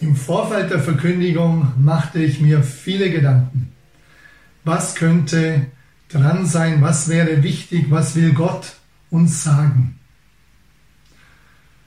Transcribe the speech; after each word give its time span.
Im 0.00 0.16
Vorfeld 0.16 0.70
der 0.70 0.80
Verkündigung 0.80 1.74
machte 1.78 2.22
ich 2.22 2.40
mir 2.40 2.62
viele 2.62 3.10
Gedanken. 3.10 3.70
Was 4.64 4.94
könnte 4.94 5.66
dran 6.08 6.46
sein? 6.46 6.80
Was 6.80 7.08
wäre 7.10 7.42
wichtig? 7.42 7.90
Was 7.90 8.16
will 8.16 8.32
Gott 8.32 8.76
uns 9.10 9.44
sagen? 9.44 9.98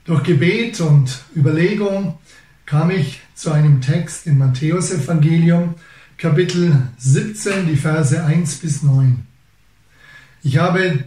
Durch 0.04 0.22
Gebet 0.22 0.80
und 0.80 1.24
Überlegung 1.34 2.16
kam 2.66 2.90
ich 2.92 3.20
zu 3.34 3.50
einem 3.50 3.80
Text 3.80 4.28
im 4.28 4.38
Matthäusevangelium, 4.38 5.74
Kapitel 6.16 6.82
17, 6.98 7.66
die 7.66 7.76
Verse 7.76 8.24
1 8.24 8.58
bis 8.58 8.84
9. 8.84 9.26
Ich 10.44 10.58
habe 10.58 11.02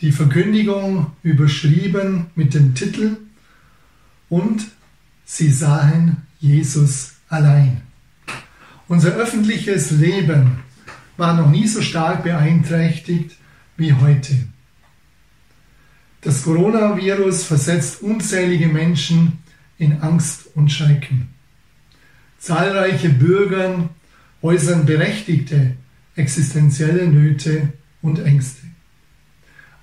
die 0.00 0.12
Verkündigung 0.12 1.10
überschrieben 1.24 2.26
mit 2.36 2.54
dem 2.54 2.76
Titel 2.76 3.16
und 4.28 4.70
sie 5.30 5.50
sahen 5.50 6.16
Jesus 6.40 7.12
allein. 7.28 7.82
Unser 8.88 9.10
öffentliches 9.10 9.92
Leben 9.92 10.58
war 11.16 11.34
noch 11.34 11.48
nie 11.48 11.68
so 11.68 11.82
stark 11.82 12.24
beeinträchtigt 12.24 13.36
wie 13.76 13.92
heute. 13.92 14.34
Das 16.22 16.42
Coronavirus 16.42 17.44
versetzt 17.44 18.02
unzählige 18.02 18.66
Menschen 18.66 19.38
in 19.78 20.02
Angst 20.02 20.48
und 20.56 20.72
Schrecken. 20.72 21.28
Zahlreiche 22.38 23.10
Bürger 23.10 23.88
äußern 24.42 24.84
berechtigte 24.84 25.76
existenzielle 26.16 27.06
Nöte 27.06 27.72
und 28.02 28.18
Ängste. 28.18 28.66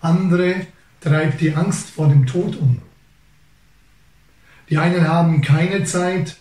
Andere 0.01 0.67
treibt 0.99 1.39
die 1.39 1.55
Angst 1.55 1.89
vor 1.89 2.09
dem 2.09 2.25
Tod 2.25 2.57
um. 2.57 2.81
Die 4.69 4.77
einen 4.77 5.07
haben 5.07 5.41
keine 5.41 5.83
Zeit, 5.83 6.37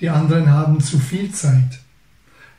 die 0.00 0.08
anderen 0.08 0.50
haben 0.50 0.80
zu 0.80 0.98
viel 0.98 1.30
Zeit. 1.32 1.80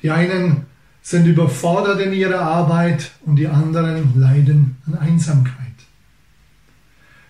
Die 0.02 0.12
einen 0.12 0.66
sind 1.02 1.28
überfordert 1.28 2.00
in 2.00 2.14
ihrer 2.14 2.42
Arbeit 2.42 3.12
und 3.26 3.36
die 3.36 3.48
anderen 3.48 4.20
leiden 4.20 4.78
an 4.88 4.98
Einsamkeit. 4.98 5.66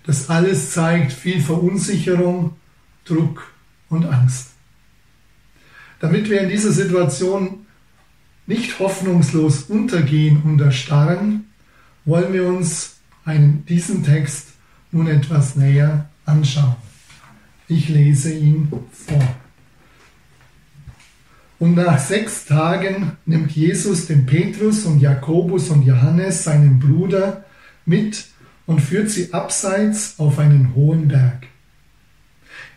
Das 0.06 0.30
alles 0.30 0.72
zeigt 0.72 1.12
viel 1.12 1.42
Verunsicherung, 1.42 2.56
Druck 3.06 3.52
und 3.90 4.06
Angst. 4.06 4.52
Damit 6.00 6.30
wir 6.30 6.42
in 6.42 6.50
dieser 6.50 6.72
Situation 6.72 7.66
nicht 8.46 8.78
hoffnungslos 8.80 9.64
untergehen 9.64 10.44
und 10.44 10.62
erstarren, 10.62 11.46
wollen 12.06 12.34
wir 12.34 12.46
uns 12.46 12.98
einen, 13.26 13.66
diesen 13.66 14.04
Text 14.04 14.50
nun 14.92 15.08
etwas 15.08 15.56
näher 15.56 16.10
anschauen. 16.26 16.85
Ich 17.68 17.90
lese 17.90 18.34
ihn 18.34 18.68
vor. 18.92 19.36
Und 21.58 21.76
nach 21.76 21.98
sechs 21.98 22.46
Tagen 22.46 23.14
nimmt 23.26 23.52
Jesus 23.52 24.08
den 24.08 24.26
Petrus 24.26 24.86
und 24.86 25.00
Jakobus 25.00 25.70
und 25.70 25.84
Johannes, 25.84 26.44
seinen 26.44 26.80
Bruder, 26.80 27.46
mit 27.86 28.26
und 28.66 28.82
führt 28.82 29.10
sie 29.10 29.34
abseits 29.34 30.20
auf 30.20 30.38
einen 30.38 30.76
hohen 30.76 31.08
Berg. 31.08 31.48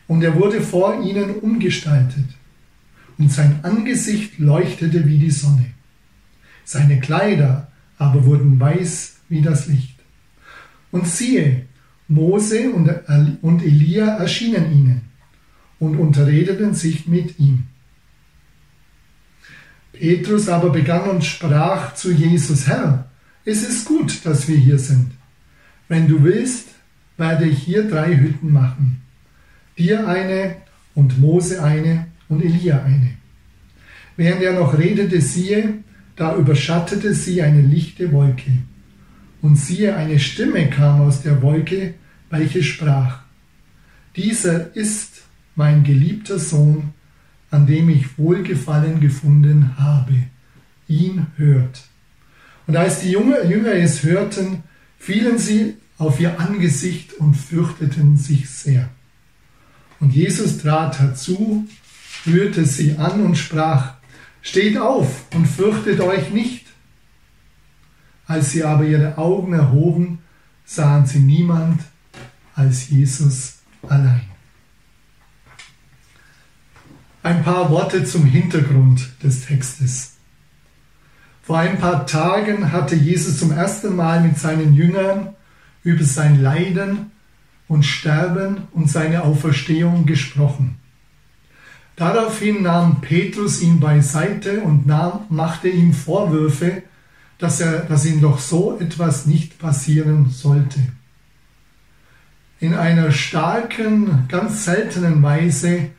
Und 0.06 0.22
er 0.22 0.36
wurde 0.36 0.62
vor 0.62 1.02
ihnen 1.02 1.36
umgestaltet, 1.36 2.24
und 3.18 3.32
sein 3.32 3.60
Angesicht 3.64 4.38
leuchtete 4.38 5.06
wie 5.06 5.18
die 5.18 5.32
Sonne. 5.32 5.66
Seine 6.64 7.00
Kleider 7.00 7.68
aber 7.98 8.24
wurden 8.24 8.60
weiß 8.60 9.16
wie 9.28 9.42
das 9.42 9.66
Licht. 9.66 9.98
Und 10.92 11.06
siehe, 11.08 11.66
Mose 12.08 12.72
und 12.72 13.62
Elia 13.62 14.16
erschienen 14.16 14.72
ihnen 14.72 15.00
und 15.78 15.96
unterredeten 15.96 16.74
sich 16.74 17.06
mit 17.06 17.38
ihm. 17.38 17.64
Petrus 19.92 20.48
aber 20.48 20.70
begann 20.70 21.08
und 21.10 21.24
sprach 21.24 21.94
zu 21.94 22.12
Jesus, 22.12 22.66
Herr, 22.66 23.10
es 23.44 23.62
ist 23.62 23.84
gut, 23.84 24.24
dass 24.24 24.48
wir 24.48 24.56
hier 24.56 24.78
sind. 24.78 25.12
Wenn 25.88 26.08
du 26.08 26.22
willst, 26.22 26.68
werde 27.16 27.46
ich 27.46 27.58
hier 27.62 27.88
drei 27.88 28.16
Hütten 28.16 28.52
machen. 28.52 29.02
Dir 29.76 30.08
eine 30.08 30.56
und 30.94 31.18
Mose 31.18 31.62
eine 31.62 32.06
und 32.28 32.44
Elia 32.44 32.82
eine. 32.82 33.10
Während 34.16 34.42
er 34.42 34.54
noch 34.54 34.78
redete, 34.78 35.20
siehe, 35.20 35.74
da 36.16 36.36
überschattete 36.36 37.14
sie 37.14 37.42
eine 37.42 37.60
lichte 37.60 38.12
Wolke. 38.12 38.50
Und 39.40 39.56
siehe, 39.56 39.94
eine 39.94 40.18
Stimme 40.18 40.68
kam 40.68 41.00
aus 41.00 41.22
der 41.22 41.42
Wolke, 41.42 41.94
welche 42.30 42.62
sprach, 42.62 43.20
dieser 44.16 44.74
ist 44.74 45.22
mein 45.54 45.84
geliebter 45.84 46.38
Sohn, 46.38 46.92
an 47.50 47.66
dem 47.66 47.88
ich 47.88 48.18
Wohlgefallen 48.18 49.00
gefunden 49.00 49.78
habe. 49.78 50.14
Ihn 50.88 51.26
hört. 51.36 51.82
Und 52.66 52.76
als 52.76 53.00
die 53.00 53.10
Jünger 53.10 53.72
es 53.74 54.02
hörten, 54.02 54.64
fielen 54.98 55.38
sie 55.38 55.76
auf 55.98 56.20
ihr 56.20 56.38
Angesicht 56.40 57.14
und 57.14 57.34
fürchteten 57.34 58.16
sich 58.16 58.48
sehr. 58.48 58.88
Und 60.00 60.14
Jesus 60.14 60.58
trat 60.58 61.00
herzu, 61.00 61.66
rührte 62.26 62.64
sie 62.64 62.96
an 62.96 63.22
und 63.22 63.36
sprach, 63.36 63.94
Steht 64.40 64.78
auf 64.78 65.26
und 65.34 65.46
fürchtet 65.46 66.00
euch 66.00 66.30
nicht. 66.30 66.67
Als 68.28 68.52
sie 68.52 68.62
aber 68.62 68.84
ihre 68.84 69.16
Augen 69.16 69.54
erhoben, 69.54 70.18
sahen 70.66 71.06
sie 71.06 71.18
niemand 71.18 71.80
als 72.54 72.90
Jesus 72.90 73.54
allein. 73.88 74.20
Ein 77.22 77.42
paar 77.42 77.70
Worte 77.70 78.04
zum 78.04 78.26
Hintergrund 78.26 79.10
des 79.22 79.46
Textes. 79.46 80.12
Vor 81.42 81.58
ein 81.58 81.78
paar 81.78 82.06
Tagen 82.06 82.70
hatte 82.70 82.94
Jesus 82.94 83.38
zum 83.38 83.50
ersten 83.50 83.96
Mal 83.96 84.20
mit 84.20 84.38
seinen 84.38 84.74
Jüngern 84.74 85.34
über 85.82 86.04
sein 86.04 86.42
Leiden 86.42 87.10
und 87.66 87.84
Sterben 87.84 88.68
und 88.72 88.90
seine 88.90 89.24
Auferstehung 89.24 90.04
gesprochen. 90.04 90.78
Daraufhin 91.96 92.62
nahm 92.62 93.00
Petrus 93.00 93.62
ihn 93.62 93.80
beiseite 93.80 94.60
und 94.60 94.86
nahm, 94.86 95.20
machte 95.30 95.68
ihm 95.68 95.94
Vorwürfe, 95.94 96.82
dass, 97.38 97.60
er, 97.60 97.80
dass 97.80 98.04
ihm 98.04 98.20
doch 98.20 98.38
so 98.38 98.78
etwas 98.78 99.26
nicht 99.26 99.58
passieren 99.58 100.30
sollte. 100.30 100.80
In 102.60 102.74
einer 102.74 103.12
starken, 103.12 104.26
ganz 104.28 104.64
seltenen 104.64 105.22
Weise 105.22 105.90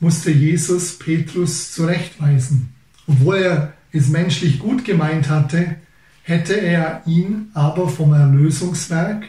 musste 0.00 0.30
Jesus 0.30 0.98
Petrus 0.98 1.72
zurechtweisen. 1.72 2.74
Obwohl 3.06 3.36
er 3.36 3.72
es 3.92 4.08
menschlich 4.08 4.58
gut 4.58 4.84
gemeint 4.84 5.28
hatte, 5.28 5.76
hätte 6.22 6.54
er 6.54 7.02
ihn 7.06 7.50
aber 7.52 7.88
vom 7.88 8.14
Erlösungswerk 8.14 9.24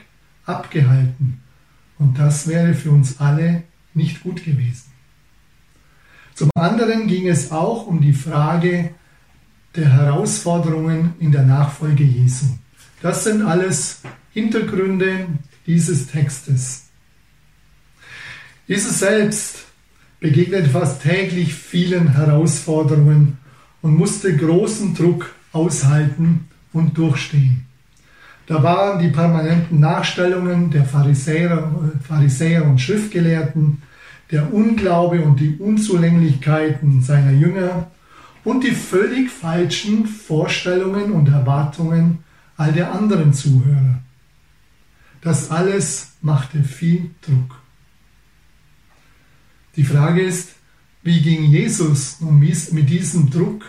abgehalten. 0.46 1.42
Und 2.00 2.18
das 2.18 2.48
wäre 2.48 2.74
für 2.74 2.92
uns 2.92 3.20
alle 3.20 3.64
nicht 3.94 4.24
gut 4.24 4.44
gewesen. 4.46 4.92
Zum 6.34 6.50
anderen 6.56 7.08
ging 7.08 7.28
es 7.28 7.52
auch 7.52 7.86
um 7.86 8.02
die 8.02 8.14
Frage 8.14 8.92
der 9.76 9.92
Herausforderungen 9.92 11.14
in 11.20 11.32
der 11.32 11.44
Nachfolge 11.44 12.04
Jesu. 12.04 12.46
Das 13.02 13.24
sind 13.24 13.42
alles 13.42 14.02
Hintergründe 14.34 15.28
dieses 15.66 16.08
Textes. 16.08 16.86
Jesus 18.68 19.00
selbst 19.00 19.66
begegnet 20.20 20.68
fast 20.68 21.02
täglich 21.02 21.54
vielen 21.54 22.14
Herausforderungen 22.16 23.38
und 23.82 23.98
musste 23.98 24.36
großen 24.36 24.96
Druck 24.96 25.34
aushalten 25.52 26.48
und 26.72 26.98
durchstehen. 26.98 27.66
Da 28.48 28.62
waren 28.62 29.00
die 29.00 29.10
permanenten 29.10 29.80
Nachstellungen 29.80 30.70
der 30.70 30.86
Pharisäer, 30.86 31.72
Pharisäer 32.08 32.66
und 32.66 32.80
Schriftgelehrten, 32.80 33.82
der 34.32 34.54
Unglaube 34.54 35.22
und 35.22 35.40
die 35.40 35.58
Unzulänglichkeiten 35.58 37.02
seiner 37.02 37.32
Jünger 37.32 37.92
und 38.44 38.64
die 38.64 38.72
völlig 38.72 39.30
falschen 39.30 40.06
Vorstellungen 40.06 41.12
und 41.12 41.30
Erwartungen 41.30 42.24
all 42.58 42.72
der 42.74 42.92
anderen 42.92 43.34
Zuhörer. 43.34 44.02
Das 45.22 45.52
alles 45.52 46.14
machte 46.22 46.64
viel 46.64 47.12
Druck. 47.22 47.60
Die 49.76 49.84
Frage 49.84 50.22
ist, 50.22 50.50
wie 51.02 51.22
ging 51.22 51.46
Jesus 51.46 52.22
nun 52.22 52.40
mit 52.40 52.90
diesem 52.90 53.30
Druck, 53.30 53.66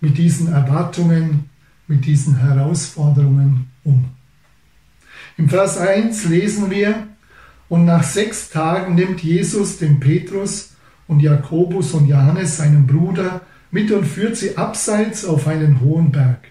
mit 0.00 0.18
diesen 0.18 0.52
Erwartungen, 0.52 1.50
mit 1.88 2.04
diesen 2.04 2.36
Herausforderungen 2.36 3.70
um? 3.84 4.10
Im 5.36 5.48
Vers 5.48 5.78
1 5.78 6.26
lesen 6.26 6.70
wir, 6.70 7.08
und 7.68 7.84
nach 7.84 8.04
sechs 8.04 8.50
Tagen 8.50 8.94
nimmt 8.94 9.22
Jesus 9.22 9.78
den 9.78 9.98
Petrus 9.98 10.74
und 11.08 11.20
Jakobus 11.20 11.94
und 11.94 12.06
Johannes, 12.06 12.58
seinen 12.58 12.86
Bruder, 12.86 13.40
mit 13.70 13.90
und 13.90 14.04
führt 14.04 14.36
sie 14.36 14.56
abseits 14.56 15.24
auf 15.24 15.46
einen 15.46 15.80
hohen 15.80 16.12
Berg. 16.12 16.48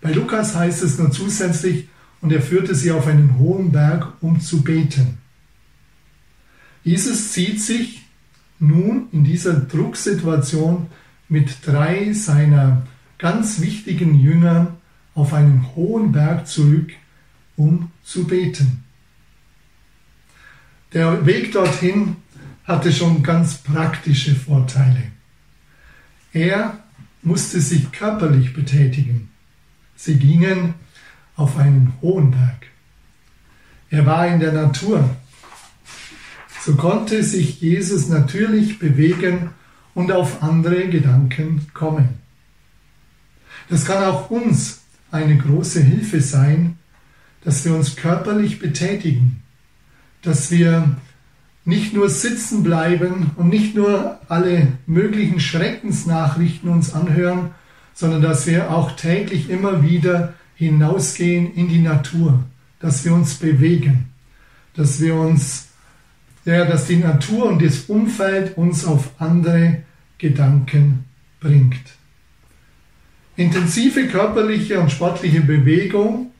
Bei 0.00 0.12
Lukas 0.12 0.54
heißt 0.54 0.82
es 0.82 0.98
nur 0.98 1.10
zusätzlich, 1.10 1.88
und 2.20 2.32
er 2.32 2.42
führte 2.42 2.74
sie 2.74 2.90
auf 2.92 3.06
einen 3.06 3.38
hohen 3.38 3.72
Berg, 3.72 4.14
um 4.20 4.40
zu 4.40 4.62
beten. 4.62 5.18
Jesus 6.82 7.32
zieht 7.32 7.60
sich 7.60 8.02
nun 8.58 9.08
in 9.12 9.24
dieser 9.24 9.54
Drucksituation 9.54 10.86
mit 11.28 11.66
drei 11.66 12.12
seiner 12.12 12.86
ganz 13.18 13.60
wichtigen 13.60 14.18
Jüngern 14.18 14.76
auf 15.14 15.32
einen 15.32 15.66
hohen 15.74 16.12
Berg 16.12 16.46
zurück, 16.46 16.92
um 17.56 17.90
zu 18.02 18.24
beten. 18.24 18.84
Der 20.92 21.26
Weg 21.26 21.52
dorthin 21.52 22.16
hatte 22.64 22.92
schon 22.92 23.22
ganz 23.22 23.58
praktische 23.58 24.34
Vorteile. 24.34 25.15
Er 26.36 26.76
musste 27.22 27.62
sich 27.62 27.92
körperlich 27.92 28.52
betätigen. 28.52 29.30
Sie 29.96 30.18
gingen 30.18 30.74
auf 31.34 31.56
einen 31.56 31.94
hohen 32.02 32.32
Berg. 32.32 32.66
Er 33.88 34.04
war 34.04 34.26
in 34.26 34.38
der 34.38 34.52
Natur. 34.52 35.16
So 36.60 36.74
konnte 36.74 37.22
sich 37.22 37.62
Jesus 37.62 38.10
natürlich 38.10 38.78
bewegen 38.78 39.48
und 39.94 40.12
auf 40.12 40.42
andere 40.42 40.88
Gedanken 40.88 41.68
kommen. 41.72 42.20
Das 43.70 43.86
kann 43.86 44.04
auch 44.04 44.28
uns 44.28 44.82
eine 45.10 45.38
große 45.38 45.80
Hilfe 45.80 46.20
sein, 46.20 46.76
dass 47.44 47.64
wir 47.64 47.74
uns 47.74 47.96
körperlich 47.96 48.58
betätigen, 48.58 49.42
dass 50.20 50.50
wir 50.50 50.98
nicht 51.66 51.92
nur 51.92 52.08
sitzen 52.08 52.62
bleiben 52.62 53.32
und 53.36 53.48
nicht 53.48 53.74
nur 53.74 54.20
alle 54.28 54.68
möglichen 54.86 55.40
Schreckensnachrichten 55.40 56.70
uns 56.70 56.94
anhören, 56.94 57.50
sondern 57.92 58.22
dass 58.22 58.46
wir 58.46 58.70
auch 58.70 58.92
täglich 58.92 59.50
immer 59.50 59.82
wieder 59.82 60.34
hinausgehen 60.54 61.52
in 61.54 61.68
die 61.68 61.80
Natur, 61.80 62.44
dass 62.78 63.04
wir 63.04 63.12
uns 63.12 63.34
bewegen, 63.34 64.06
dass 64.74 65.00
wir 65.00 65.16
uns, 65.16 65.68
ja, 66.44 66.64
dass 66.64 66.86
die 66.86 66.96
Natur 66.96 67.46
und 67.46 67.60
das 67.60 67.80
Umfeld 67.86 68.56
uns 68.56 68.84
auf 68.84 69.10
andere 69.18 69.82
Gedanken 70.18 71.04
bringt. 71.40 71.96
Intensive 73.36 74.06
körperliche 74.06 74.78
und 74.78 74.92
sportliche 74.92 75.40
Bewegung 75.40 76.30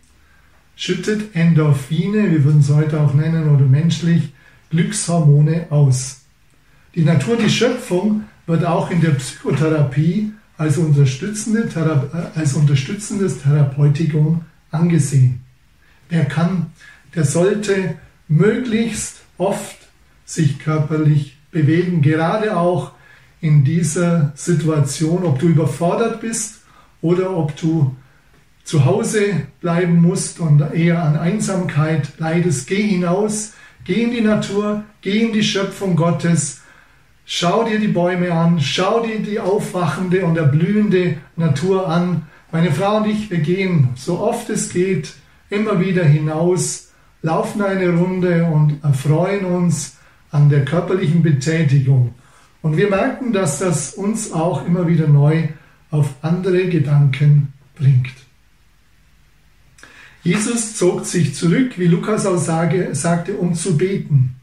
schüttet 0.77 1.35
Endorphine, 1.35 2.31
wir 2.31 2.45
würden 2.45 2.61
es 2.61 2.71
heute 2.71 3.01
auch 3.01 3.13
nennen, 3.13 3.49
oder 3.49 3.67
menschlich, 3.67 4.33
Glückshormone 4.71 5.67
aus. 5.71 6.23
Die 6.95 7.05
Natur, 7.05 7.37
die 7.37 7.51
Schöpfung 7.51 8.25
wird 8.47 8.65
auch 8.65 8.91
in 8.91 9.01
der 9.01 9.11
Psychotherapie 9.11 10.33
als, 10.57 10.79
unterstützende 10.79 11.69
Thera 11.69 12.33
als 12.35 12.55
unterstützendes 12.55 13.43
Therapeutikum 13.43 14.45
angesehen. 14.71 15.43
Wer 16.09 16.25
kann, 16.25 16.67
der 17.15 17.25
sollte 17.25 17.97
möglichst 18.29 19.23
oft 19.39 19.77
sich 20.25 20.59
körperlich 20.59 21.37
bewegen, 21.51 22.03
gerade 22.03 22.57
auch 22.57 22.93
in 23.41 23.65
dieser 23.65 24.33
Situation, 24.35 25.25
ob 25.25 25.39
du 25.39 25.49
überfordert 25.49 26.21
bist 26.21 26.63
oder 27.03 27.37
ob 27.37 27.57
du 27.57 27.95
zu 28.65 28.85
Hause 28.85 29.43
bleiben 29.61 30.03
musst 30.03 30.41
und 30.41 30.61
eher 30.61 31.03
an 31.03 31.17
Einsamkeit 31.17 32.19
leidest. 32.19 32.67
Geh 32.67 32.83
hinaus, 32.83 33.53
geh 33.87 34.03
in 34.03 34.11
die 34.11 34.21
Natur, 34.21 34.85
geh 35.01 35.23
in 35.23 35.33
die 35.33 35.43
Schöpfung 35.43 35.97
Gottes, 35.97 36.63
schau 37.25 37.65
dir 37.65 37.79
die 37.79 37.89
Bäume 37.89 38.33
an, 38.33 38.61
schau 38.61 39.01
dir 39.01 39.21
die 39.21 39.41
aufwachende 39.41 40.25
und 40.25 40.37
erblühende 40.37 41.19
Natur 41.37 41.89
an. 41.89 42.27
Meine 42.53 42.73
Frau 42.73 42.99
und 42.99 43.07
ich, 43.07 43.31
wir 43.31 43.39
gehen 43.39 43.89
so 43.97 44.19
oft 44.21 44.51
es 44.51 44.71
geht 44.71 45.15
immer 45.51 45.81
wieder 45.81 46.05
hinaus, 46.05 46.93
laufen 47.23 47.63
eine 47.63 47.91
Runde 47.91 48.45
und 48.45 48.83
erfreuen 48.83 49.45
uns 49.45 49.97
an 50.31 50.49
der 50.49 50.65
körperlichen 50.65 51.23
Betätigung. 51.23 52.15
Und 52.63 52.77
wir 52.77 52.91
merken, 52.91 53.33
dass 53.33 53.61
das 53.61 53.95
uns 53.95 54.33
auch 54.33 54.67
immer 54.67 54.89
wieder 54.89 55.07
neu 55.07 55.49
auf 55.91 56.15
andere 56.23 56.69
Gedanken 56.69 57.53
bringt. 57.77 58.26
Jesus 60.27 60.75
zog 60.75 61.07
sich 61.07 61.37
zurück, 61.37 61.79
wie 61.79 61.87
Lukas 61.87 62.27
auch 62.27 62.37
sage, 62.37 62.97
sagte, 62.97 63.37
um 63.37 63.55
zu 63.55 63.79
beten. 63.79 64.35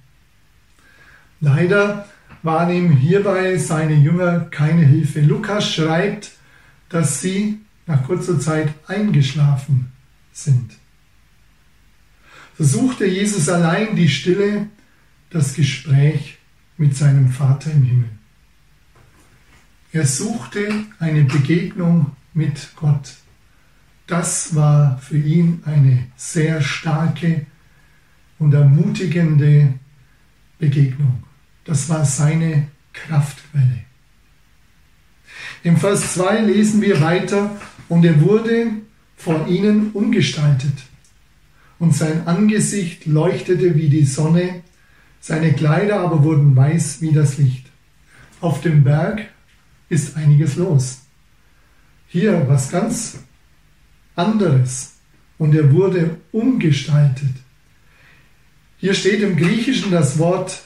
Leider 1.41 2.07
waren 2.41 2.73
ihm 2.73 2.91
hierbei 2.91 3.57
seine 3.57 3.95
Jünger 3.95 4.47
keine 4.49 4.85
Hilfe. 4.85 5.19
Lukas 5.19 5.69
schreibt, 5.69 6.31
dass 6.87 7.19
sie 7.19 7.59
nach 7.85 8.05
kurzer 8.05 8.39
Zeit 8.39 8.73
eingeschlafen 8.87 9.91
sind. 10.31 10.71
So 12.57 12.63
suchte 12.63 13.05
Jesus 13.05 13.49
allein 13.49 13.97
die 13.97 14.07
Stille, 14.07 14.67
das 15.31 15.53
Gespräch 15.53 16.37
mit 16.77 16.95
seinem 16.95 17.29
Vater 17.29 17.71
im 17.71 17.83
Himmel. 17.83 18.09
Er 19.91 20.07
suchte 20.07 20.85
eine 20.99 21.25
Begegnung 21.25 22.15
mit 22.33 22.69
Gott. 22.77 23.15
Das 24.13 24.53
war 24.53 24.99
für 24.99 25.17
ihn 25.17 25.63
eine 25.65 26.03
sehr 26.15 26.61
starke 26.61 27.47
und 28.37 28.53
ermutigende 28.53 29.73
Begegnung. 30.59 31.23
Das 31.65 31.89
war 31.89 32.05
seine 32.05 32.67
Kraftquelle. 32.93 33.79
Im 35.63 35.77
Vers 35.77 36.13
2 36.13 36.41
lesen 36.41 36.79
wir 36.83 37.01
weiter, 37.01 37.59
und 37.89 38.05
er 38.05 38.21
wurde 38.21 38.67
vor 39.17 39.47
ihnen 39.47 39.93
umgestaltet, 39.93 40.77
und 41.79 41.95
sein 41.95 42.27
Angesicht 42.27 43.07
leuchtete 43.07 43.73
wie 43.73 43.89
die 43.89 44.05
Sonne, 44.05 44.61
seine 45.21 45.53
Kleider 45.53 46.01
aber 46.01 46.23
wurden 46.23 46.55
weiß 46.55 47.01
wie 47.01 47.13
das 47.13 47.39
Licht. 47.39 47.65
Auf 48.41 48.61
dem 48.61 48.83
Berg 48.83 49.25
ist 49.89 50.15
einiges 50.17 50.55
los. 50.55 50.99
Hier 52.09 52.47
was 52.47 52.69
ganz 52.69 53.17
anderes. 54.15 54.93
Und 55.37 55.55
er 55.55 55.71
wurde 55.71 56.17
umgestaltet. 56.31 57.33
Hier 58.77 58.93
steht 58.93 59.21
im 59.21 59.37
Griechischen 59.37 59.91
das 59.91 60.19
Wort 60.19 60.63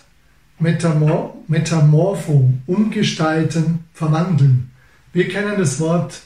Metamor 0.59 1.38
Metamorpho, 1.47 2.53
umgestalten, 2.65 3.85
verwandeln. 3.94 4.71
Wir 5.13 5.29
kennen 5.29 5.57
das 5.57 5.79
Wort 5.79 6.21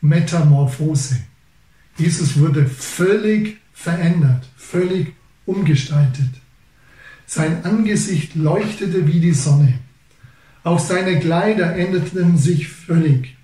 Metamorphose. 0.00 1.16
Jesus 1.96 2.38
wurde 2.38 2.66
völlig 2.66 3.58
verändert, 3.72 4.48
völlig 4.56 5.14
umgestaltet. 5.46 6.30
Sein 7.26 7.64
Angesicht 7.64 8.34
leuchtete 8.34 9.06
wie 9.06 9.20
die 9.20 9.32
Sonne. 9.32 9.80
Auch 10.62 10.78
seine 10.78 11.18
Kleider 11.18 11.74
änderten 11.74 12.38
sich 12.38 12.68
völlig. 12.68 13.36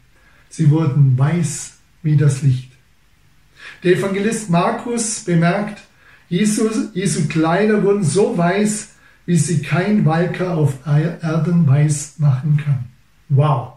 Sie 0.48 0.70
wurden 0.70 1.18
weiß 1.18 1.79
wie 2.02 2.16
das 2.16 2.42
Licht. 2.42 2.70
Der 3.82 3.96
Evangelist 3.96 4.50
Markus 4.50 5.20
bemerkt, 5.24 5.82
Jesus, 6.28 6.94
Jesu 6.94 7.26
Kleider 7.28 7.82
wurden 7.82 8.04
so 8.04 8.36
weiß, 8.36 8.90
wie 9.26 9.36
sie 9.36 9.62
kein 9.62 10.04
Walker 10.04 10.54
auf 10.54 10.86
Erden 10.86 11.66
weiß 11.66 12.18
machen 12.18 12.56
kann. 12.56 12.84
Wow, 13.28 13.74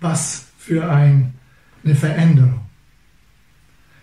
was 0.00 0.46
für 0.58 0.90
ein, 0.90 1.34
eine 1.84 1.94
Veränderung. 1.94 2.60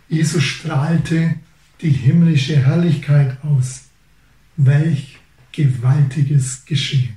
Jesus 0.08 0.44
strahlte 0.44 1.36
die 1.82 1.92
himmlische 1.92 2.58
Herrlichkeit 2.58 3.38
aus. 3.44 3.86
Welch 4.58 5.20
gewaltiges 5.52 6.66
Geschehen. 6.66 7.16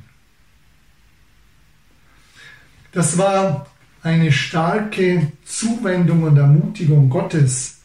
Das 2.93 3.19
war 3.19 3.67
eine 4.09 4.33
starke 4.33 5.33
Zuwendung 5.45 6.23
und 6.23 6.39
Ermutigung 6.39 7.11
Gottes 7.11 7.81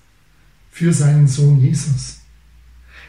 für 0.71 0.93
seinen 0.93 1.27
Sohn 1.27 1.59
Jesus. 1.59 2.21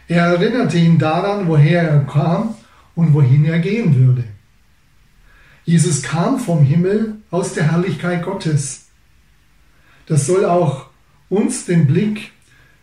Er 0.08 0.24
erinnerte 0.26 0.78
ihn 0.78 0.98
daran, 0.98 1.46
woher 1.46 1.82
er 1.82 2.00
kam 2.00 2.56
und 2.96 3.14
wohin 3.14 3.44
er 3.44 3.60
gehen 3.60 3.94
würde. 3.94 4.24
Jesus 5.64 6.02
kam 6.02 6.40
vom 6.40 6.64
Himmel 6.64 7.16
aus 7.30 7.54
der 7.54 7.70
Herrlichkeit 7.70 8.24
Gottes. 8.24 8.86
Das 10.06 10.26
soll 10.26 10.44
auch 10.44 10.88
uns 11.28 11.66
den 11.66 11.86
Blick 11.86 12.32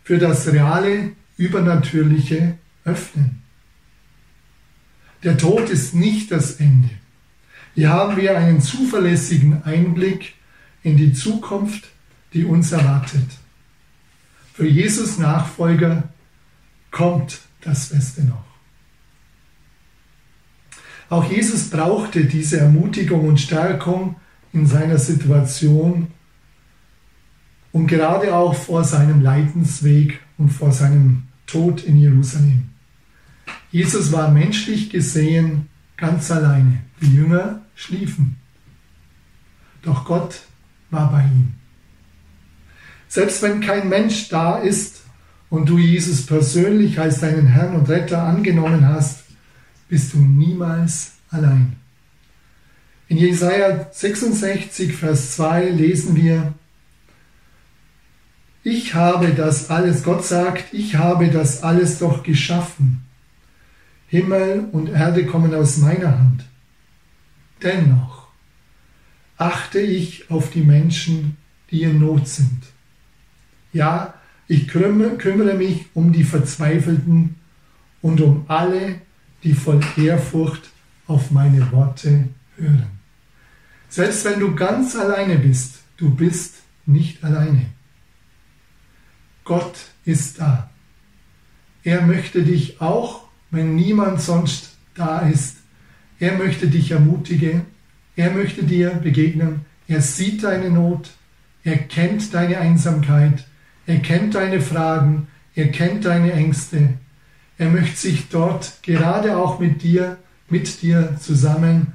für 0.03 0.17
das 0.17 0.47
reale, 0.47 1.11
übernatürliche 1.35 2.57
öffnen. 2.85 3.43
Der 5.23 5.37
Tod 5.37 5.69
ist 5.69 5.93
nicht 5.93 6.31
das 6.31 6.53
Ende. 6.55 7.00
Hier 7.75 7.89
haben 7.89 8.17
wir 8.17 8.37
einen 8.37 8.61
zuverlässigen 8.61 9.63
Einblick 9.63 10.35
in 10.83 10.97
die 10.97 11.13
Zukunft, 11.13 11.89
die 12.33 12.45
uns 12.45 12.71
erwartet. 12.71 13.27
Für 14.53 14.67
Jesus 14.67 15.17
Nachfolger 15.17 16.09
kommt 16.91 17.39
das 17.61 17.89
Beste 17.89 18.23
noch. 18.23 18.43
Auch 21.09 21.29
Jesus 21.29 21.69
brauchte 21.69 22.25
diese 22.25 22.59
Ermutigung 22.59 23.27
und 23.27 23.39
Stärkung 23.39 24.15
in 24.53 24.65
seiner 24.65 24.97
Situation 24.97 26.07
und 27.71 27.87
gerade 27.87 28.35
auch 28.35 28.55
vor 28.55 28.83
seinem 28.83 29.21
Leidensweg 29.21 30.19
und 30.37 30.49
vor 30.49 30.71
seinem 30.71 31.23
Tod 31.45 31.83
in 31.83 31.97
Jerusalem. 31.97 32.69
Jesus 33.71 34.11
war 34.11 34.31
menschlich 34.31 34.89
gesehen 34.89 35.67
ganz 35.97 36.31
alleine. 36.31 36.81
Die 37.01 37.15
Jünger 37.15 37.61
schliefen. 37.75 38.37
Doch 39.81 40.05
Gott 40.05 40.41
war 40.89 41.11
bei 41.11 41.23
ihm. 41.23 41.53
Selbst 43.07 43.41
wenn 43.41 43.59
kein 43.59 43.89
Mensch 43.89 44.29
da 44.29 44.57
ist 44.57 45.01
und 45.49 45.67
du 45.67 45.77
Jesus 45.77 46.25
persönlich 46.25 46.99
als 46.99 47.19
deinen 47.19 47.47
Herrn 47.47 47.75
und 47.75 47.89
Retter 47.89 48.23
angenommen 48.23 48.87
hast, 48.87 49.23
bist 49.89 50.13
du 50.13 50.19
niemals 50.19 51.13
allein. 51.29 51.75
In 53.09 53.17
Jesaja 53.17 53.87
66, 53.91 54.95
Vers 54.95 55.35
2 55.35 55.71
lesen 55.71 56.15
wir, 56.15 56.53
ich 58.63 58.93
habe 58.93 59.33
das 59.33 59.69
alles, 59.69 60.03
Gott 60.03 60.23
sagt, 60.23 60.73
ich 60.73 60.95
habe 60.95 61.29
das 61.29 61.63
alles 61.63 61.99
doch 61.99 62.23
geschaffen. 62.23 63.03
Himmel 64.07 64.69
und 64.71 64.87
Erde 64.87 65.25
kommen 65.25 65.53
aus 65.53 65.77
meiner 65.77 66.17
Hand. 66.19 66.45
Dennoch 67.61 68.27
achte 69.37 69.79
ich 69.79 70.29
auf 70.29 70.51
die 70.51 70.61
Menschen, 70.61 71.37
die 71.69 71.83
in 71.83 71.99
Not 71.99 72.27
sind. 72.27 72.63
Ja, 73.73 74.13
ich 74.47 74.67
kümmere 74.67 75.55
mich 75.55 75.85
um 75.93 76.11
die 76.11 76.23
Verzweifelten 76.23 77.35
und 78.01 78.21
um 78.21 78.45
alle, 78.47 79.01
die 79.43 79.53
voll 79.53 79.79
Ehrfurcht 79.97 80.69
auf 81.07 81.31
meine 81.31 81.71
Worte 81.71 82.27
hören. 82.57 82.99
Selbst 83.89 84.25
wenn 84.25 84.39
du 84.39 84.55
ganz 84.55 84.95
alleine 84.95 85.37
bist, 85.37 85.79
du 85.97 86.13
bist 86.13 86.55
nicht 86.85 87.23
alleine. 87.23 87.67
Gott 89.43 89.75
ist 90.05 90.39
da. 90.39 90.69
Er 91.83 92.01
möchte 92.01 92.43
dich 92.43 92.79
auch, 92.79 93.27
wenn 93.49 93.75
niemand 93.75 94.21
sonst 94.21 94.77
da 94.93 95.19
ist, 95.19 95.57
er 96.21 96.37
möchte 96.37 96.67
dich 96.67 96.91
ermutigen, 96.91 97.63
er 98.15 98.31
möchte 98.31 98.63
dir 98.63 98.91
begegnen, 98.91 99.65
er 99.89 100.01
sieht 100.01 100.43
deine 100.43 100.69
Not, 100.69 101.09
er 101.65 101.77
kennt 101.77 102.33
deine 102.33 102.59
Einsamkeit, 102.59 103.45
er 103.85 103.99
kennt 103.99 104.35
deine 104.35 104.61
Fragen, 104.61 105.27
er 105.53 105.67
kennt 105.67 106.05
deine 106.05 106.31
Ängste, 106.31 106.93
er 107.57 107.69
möchte 107.69 107.97
sich 107.97 108.29
dort 108.29 108.81
gerade 108.83 109.35
auch 109.35 109.59
mit 109.59 109.83
dir, 109.83 110.17
mit 110.49 110.81
dir 110.81 111.17
zusammen 111.19 111.87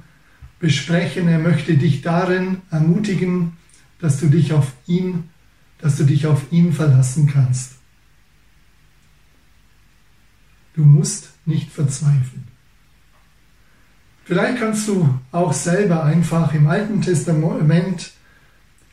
besprechen, 0.59 1.27
er 1.27 1.39
möchte 1.39 1.75
dich 1.75 2.03
darin 2.03 2.61
ermutigen, 2.69 3.53
dass 3.99 4.19
du 4.19 4.27
dich 4.27 4.53
auf 4.53 4.73
ihn 4.85 5.23
dass 5.79 5.97
du 5.97 6.03
dich 6.05 6.25
auf 6.25 6.51
ihn 6.51 6.73
verlassen 6.73 7.27
kannst. 7.27 7.73
Du 10.73 10.83
musst 10.83 11.31
nicht 11.45 11.71
verzweifeln. 11.71 12.46
Vielleicht 14.27 14.59
kannst 14.59 14.89
du 14.89 15.07
auch 15.31 15.53
selber 15.53 16.03
einfach 16.03 16.53
im 16.53 16.67
Alten 16.67 17.01
Testament 17.01 18.11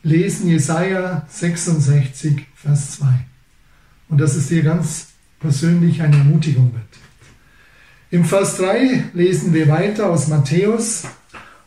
lesen, 0.01 0.47
Jesaja 0.47 1.27
66, 1.27 2.45
Vers 2.55 2.91
2. 2.91 3.05
Und 4.07 4.21
dass 4.21 4.37
es 4.37 4.47
dir 4.47 4.63
ganz 4.63 5.07
persönlich 5.41 6.01
eine 6.01 6.15
Ermutigung 6.15 6.71
wird. 6.73 6.85
Im 8.11 8.23
Vers 8.23 8.55
3 8.59 9.09
lesen 9.13 9.53
wir 9.53 9.67
weiter 9.67 10.09
aus 10.09 10.29
Matthäus. 10.29 11.03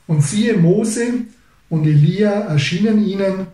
Und 0.06 0.22
siehe, 0.22 0.56
Mose 0.56 1.26
und 1.68 1.86
Elia 1.86 2.30
erschienen 2.30 3.06
ihnen 3.06 3.48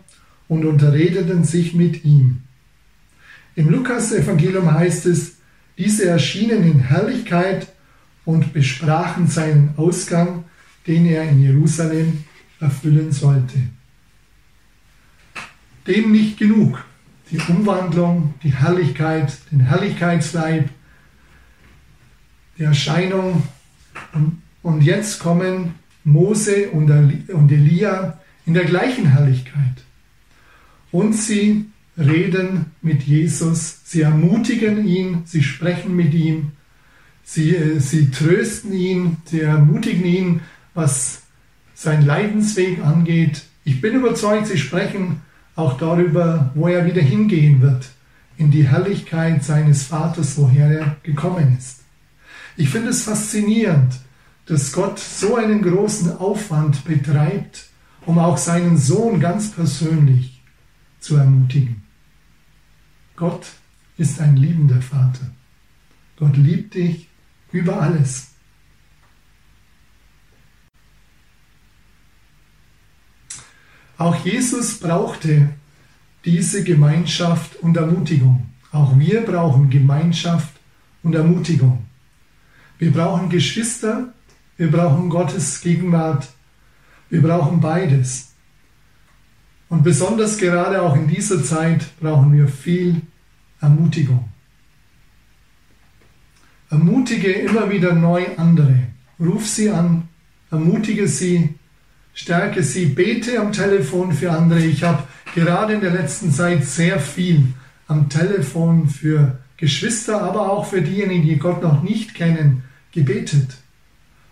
und 0.47 0.63
unterredeten 0.63 1.43
sich 1.43 1.73
mit 1.73 2.05
ihm. 2.05 2.41
Im 3.55 3.69
Lukas-Evangelium 3.69 4.71
heißt 4.71 5.07
es, 5.07 5.33
diese 5.77 6.05
erschienen 6.05 6.63
in 6.63 6.79
Herrlichkeit 6.79 7.67
und 8.25 8.53
besprachen 8.53 9.27
seinen 9.27 9.73
Ausgang, 9.77 10.45
den 10.87 11.05
er 11.05 11.29
in 11.29 11.41
Jerusalem 11.41 12.23
erfüllen 12.59 13.11
sollte. 13.11 13.57
Dem 15.87 16.11
nicht 16.11 16.37
genug. 16.37 16.83
Die 17.31 17.39
Umwandlung, 17.39 18.35
die 18.43 18.53
Herrlichkeit, 18.53 19.33
den 19.51 19.61
Herrlichkeitsleib, 19.61 20.69
die 22.57 22.63
Erscheinung. 22.63 23.43
Und, 24.61 24.81
jetzt 24.81 25.19
kommen 25.19 25.75
Mose 26.03 26.69
und 26.69 27.51
Elia 27.51 28.19
in 28.45 28.53
der 28.53 28.65
gleichen 28.65 29.07
Herrlichkeit 29.07 29.85
und 30.95 31.13
sie 31.13 31.65
reden 31.97 32.67
mit 32.81 33.03
Jesus, 33.03 33.81
sie 33.83 34.01
ermutigen 34.01 34.87
ihn, 34.87 35.23
sie 35.25 35.43
sprechen 35.43 35.93
mit 35.93 36.13
ihm, 36.13 36.53
sie, 37.25 37.55
äh, 37.55 37.79
sie 37.79 38.11
trösten 38.11 38.71
ihn, 38.71 39.17
sie 39.25 39.41
ermutigen 39.41 40.05
ihn, 40.05 40.41
was 40.73 41.23
sein 41.73 42.05
Leidensweg 42.05 42.79
angeht. 42.79 43.43
Ich 43.65 43.81
bin 43.81 43.95
überzeugt, 43.95 44.47
sie 44.47 44.57
sprechen 44.57 45.21
auch 45.55 45.77
darüber, 45.77 46.51
wo 46.55 46.67
er 46.67 46.85
wieder 46.85 47.01
hingehen 47.01 47.61
wird, 47.61 47.89
in 48.37 48.51
die 48.51 48.67
Herrlichkeit 48.67 49.43
seines 49.43 49.83
Vaters, 49.83 50.37
woher 50.37 50.69
er 50.69 50.95
gekommen 51.03 51.57
ist. 51.57 51.81
Ich 52.57 52.69
finde 52.69 52.89
es 52.89 53.03
faszinierend, 53.03 53.95
dass 54.45 54.71
Gott 54.71 54.99
so 54.99 55.35
einen 55.35 55.61
großen 55.61 56.17
Aufwand 56.17 56.85
betreibt, 56.85 57.65
um 58.05 58.19
auch 58.19 58.37
seinen 58.37 58.77
Sohn 58.77 59.19
ganz 59.19 59.51
persönlich 59.51 60.43
zu 60.99 61.15
ermutigen. 61.15 61.83
Gott 63.15 63.47
ist 63.97 64.19
ein 64.21 64.35
liebender 64.35 64.81
Vater. 64.81 65.31
Gott 66.17 66.37
liebt 66.37 66.75
dich 66.75 67.07
über 67.55 67.81
alles. 67.81 68.27
Auch 73.97 74.15
Jesus 74.25 74.79
brauchte 74.79 75.49
diese 76.25 76.63
Gemeinschaft 76.63 77.55
und 77.57 77.77
Ermutigung. 77.77 78.49
Auch 78.71 78.99
wir 78.99 79.21
brauchen 79.21 79.69
Gemeinschaft 79.69 80.53
und 81.01 81.15
Ermutigung. 81.15 81.85
Wir 82.77 82.91
brauchen 82.91 83.29
Geschwister, 83.29 84.13
wir 84.57 84.69
brauchen 84.69 85.09
Gottes 85.09 85.61
Gegenwart, 85.61 86.27
wir 87.09 87.21
brauchen 87.21 87.61
beides. 87.61 88.33
Und 89.69 89.83
besonders 89.83 90.37
gerade 90.37 90.81
auch 90.81 90.95
in 90.95 91.07
dieser 91.07 91.41
Zeit 91.41 91.85
brauchen 92.01 92.33
wir 92.33 92.49
viel 92.49 93.01
Ermutigung. 93.61 94.34
Ermutige 96.75 97.31
immer 97.31 97.71
wieder 97.71 97.93
neu 97.93 98.25
andere. 98.35 98.79
Ruf 99.17 99.47
sie 99.47 99.69
an, 99.69 100.09
ermutige 100.51 101.07
sie, 101.07 101.55
stärke 102.13 102.63
sie, 102.63 102.87
bete 102.87 103.39
am 103.39 103.53
Telefon 103.53 104.11
für 104.11 104.33
andere. 104.33 104.59
Ich 104.59 104.83
habe 104.83 105.03
gerade 105.33 105.75
in 105.75 105.79
der 105.79 105.91
letzten 105.91 106.33
Zeit 106.33 106.65
sehr 106.65 106.99
viel 106.99 107.53
am 107.87 108.09
Telefon 108.09 108.89
für 108.89 109.39
Geschwister, 109.55 110.21
aber 110.21 110.51
auch 110.51 110.65
für 110.65 110.81
diejenigen, 110.81 111.25
die 111.25 111.37
Gott 111.37 111.63
noch 111.63 111.81
nicht 111.81 112.13
kennen, 112.13 112.63
gebetet. 112.91 113.55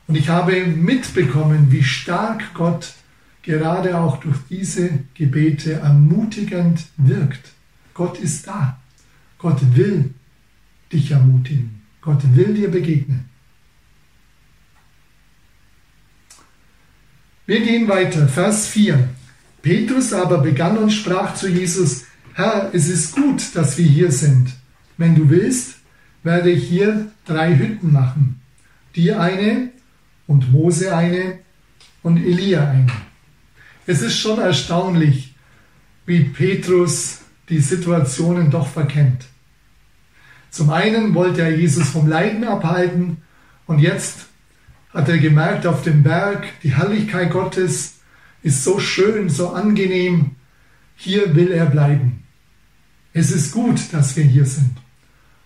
Und 0.09 0.15
ich 0.15 0.27
habe 0.27 0.65
mitbekommen, 0.65 1.67
wie 1.69 1.83
stark 1.83 2.53
Gott 2.55 2.91
gerade 3.41 3.97
auch 3.97 4.17
durch 4.17 4.39
diese 4.49 4.89
Gebete 5.13 5.75
ermutigend 5.75 6.87
wirkt. 6.97 7.53
Gott 7.93 8.19
ist 8.19 8.47
da. 8.47 8.81
Gott 9.37 9.61
will 9.77 10.13
dich 10.91 11.11
ermutigen. 11.11 11.82
Gott 12.03 12.21
will 12.35 12.53
dir 12.53 12.69
begegnen. 12.69 13.29
Wir 17.45 17.61
gehen 17.61 17.87
weiter. 17.87 18.27
Vers 18.27 18.67
4. 18.67 19.09
Petrus 19.61 20.11
aber 20.11 20.39
begann 20.39 20.77
und 20.77 20.91
sprach 20.91 21.35
zu 21.35 21.47
Jesus, 21.47 22.05
Herr, 22.33 22.71
es 22.73 22.89
ist 22.89 23.15
gut, 23.15 23.55
dass 23.55 23.77
wir 23.77 23.85
hier 23.85 24.11
sind. 24.11 24.53
Wenn 24.97 25.15
du 25.15 25.29
willst, 25.29 25.75
werde 26.23 26.51
ich 26.51 26.67
hier 26.67 27.11
drei 27.25 27.57
Hütten 27.57 27.93
machen. 27.93 28.41
Dir 28.95 29.21
eine 29.21 29.69
und 30.27 30.51
Mose 30.51 30.95
eine 30.95 31.39
und 32.01 32.17
Elia 32.17 32.69
eine. 32.69 32.91
Es 33.85 34.01
ist 34.01 34.17
schon 34.17 34.39
erstaunlich, 34.39 35.35
wie 36.05 36.25
Petrus 36.25 37.19
die 37.49 37.59
Situationen 37.59 38.51
doch 38.51 38.67
verkennt. 38.67 39.25
Zum 40.53 40.69
einen 40.69 41.15
wollte 41.15 41.41
er 41.41 41.57
Jesus 41.57 41.89
vom 41.89 42.07
Leiden 42.07 42.43
abhalten 42.43 43.17
und 43.65 43.79
jetzt 43.79 44.27
hat 44.93 45.09
er 45.09 45.17
gemerkt 45.17 45.65
auf 45.65 45.81
dem 45.81 46.03
Berg, 46.03 46.45
die 46.61 46.75
Herrlichkeit 46.75 47.31
Gottes 47.31 47.95
ist 48.43 48.63
so 48.63 48.77
schön, 48.77 49.29
so 49.29 49.49
angenehm, 49.49 50.35
hier 50.95 51.35
will 51.35 51.51
er 51.51 51.65
bleiben. 51.65 52.21
Es 53.13 53.31
ist 53.31 53.51
gut, 53.51 53.79
dass 53.93 54.15
wir 54.15 54.25
hier 54.25 54.45
sind. 54.45 54.77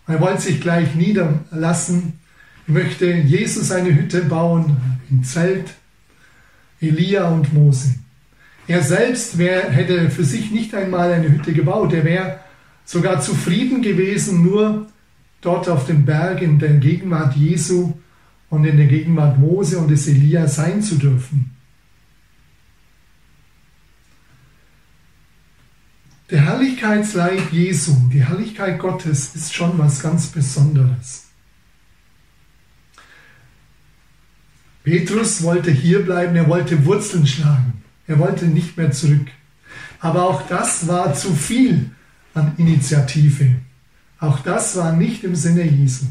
Er 0.07 0.19
wollte 0.19 0.41
sich 0.41 0.59
gleich 0.59 0.93
niederlassen, 0.93 2.19
möchte 2.65 3.09
Jesus 3.09 3.71
eine 3.71 3.95
Hütte 3.95 4.25
bauen, 4.25 4.75
ein 5.09 5.23
Zelt, 5.23 5.69
Elia 6.81 7.29
und 7.29 7.53
Mose. 7.53 7.95
Er 8.67 8.83
selbst 8.83 9.37
wär, 9.37 9.71
hätte 9.71 10.09
für 10.09 10.25
sich 10.25 10.51
nicht 10.51 10.75
einmal 10.75 11.13
eine 11.13 11.29
Hütte 11.29 11.53
gebaut. 11.53 11.93
Er 11.93 12.03
wäre 12.03 12.39
sogar 12.83 13.21
zufrieden 13.21 13.81
gewesen, 13.81 14.43
nur 14.43 14.87
dort 15.41 15.69
auf 15.69 15.85
dem 15.85 16.05
Berg 16.05 16.41
in 16.41 16.59
der 16.59 16.73
Gegenwart 16.73 17.35
Jesu 17.35 17.93
und 18.49 18.65
in 18.65 18.77
der 18.77 18.87
Gegenwart 18.87 19.37
Mose 19.39 19.77
und 19.77 19.89
des 19.89 20.07
Elia 20.07 20.47
sein 20.47 20.81
zu 20.81 20.95
dürfen. 20.95 21.51
Der 26.29 26.41
Herrlichkeitsleib 26.41 27.53
Jesu, 27.53 27.95
die 28.11 28.23
Herrlichkeit 28.23 28.79
Gottes 28.79 29.33
ist 29.33 29.53
schon 29.53 29.77
was 29.77 30.01
ganz 30.01 30.27
Besonderes. 30.27 31.27
Petrus 34.83 35.43
wollte 35.43 35.71
hier 35.71 36.03
bleiben, 36.03 36.35
er 36.35 36.47
wollte 36.47 36.85
Wurzeln 36.85 37.27
schlagen, 37.27 37.81
er 38.07 38.19
wollte 38.19 38.45
nicht 38.45 38.77
mehr 38.77 38.91
zurück. 38.91 39.27
Aber 39.99 40.23
auch 40.23 40.47
das 40.47 40.87
war 40.87 41.13
zu 41.13 41.33
viel 41.33 41.91
an 42.33 42.53
Initiative. 42.57 43.55
Auch 44.19 44.39
das 44.39 44.75
war 44.75 44.93
nicht 44.93 45.23
im 45.23 45.35
Sinne 45.35 45.63
Jesu. 45.63 46.05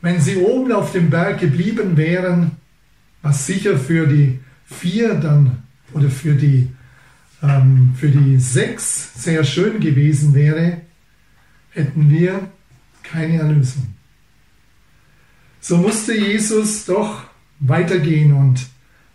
Wenn 0.00 0.20
sie 0.20 0.36
oben 0.36 0.72
auf 0.72 0.92
dem 0.92 1.10
Berg 1.10 1.40
geblieben 1.40 1.96
wären, 1.96 2.52
was 3.22 3.46
sicher 3.46 3.78
für 3.78 4.06
die 4.06 4.40
vier 4.66 5.14
dann 5.14 5.62
oder 5.92 6.10
für 6.10 6.34
die, 6.34 6.68
ähm, 7.42 7.94
für 7.98 8.08
die 8.08 8.38
sechs 8.38 9.22
sehr 9.22 9.44
schön 9.44 9.80
gewesen 9.80 10.34
wäre, 10.34 10.82
hätten 11.70 12.10
wir 12.10 12.48
keine 13.02 13.38
Erlösung. 13.38 13.94
So 15.60 15.78
musste 15.78 16.14
Jesus 16.14 16.84
doch 16.84 17.24
weitergehen 17.60 18.32
und 18.32 18.66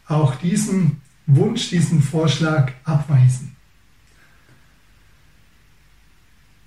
auch 0.07 0.35
diesen 0.35 1.01
Wunsch, 1.27 1.69
diesen 1.69 2.01
Vorschlag 2.01 2.71
abweisen. 2.83 3.55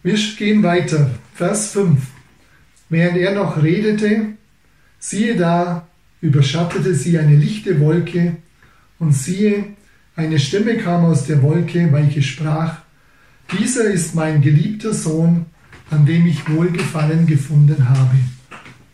Wir 0.03 0.17
gehen 0.37 0.63
weiter. 0.63 1.11
Vers 1.35 1.73
5. 1.73 2.01
Während 2.89 3.17
er 3.19 3.35
noch 3.35 3.63
redete, 3.63 4.35
siehe 4.99 5.37
da, 5.37 5.87
überschattete 6.21 6.95
sie 6.95 7.19
eine 7.19 7.37
lichte 7.37 7.81
Wolke, 7.81 8.37
und 8.99 9.13
siehe, 9.13 9.65
eine 10.15 10.39
Stimme 10.39 10.77
kam 10.77 11.05
aus 11.05 11.27
der 11.27 11.43
Wolke, 11.43 11.93
welche 11.93 12.23
sprach, 12.23 12.83
dieser 13.51 13.85
ist 13.85 14.15
mein 14.15 14.43
geliebter 14.43 14.95
Sohn, 14.95 15.47
an 15.91 16.07
dem 16.07 16.27
ich 16.27 16.49
Wohlgefallen 16.49 17.27
gefunden 17.27 17.89
habe. 17.89 18.17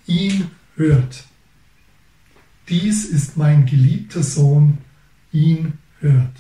Ihn 0.07 0.51
hört. 0.77 1.25
Dies 2.69 3.05
ist 3.05 3.37
mein 3.37 3.67
geliebter 3.67 4.23
Sohn, 4.23 4.79
ihn 5.33 5.75
hört. 6.01 6.37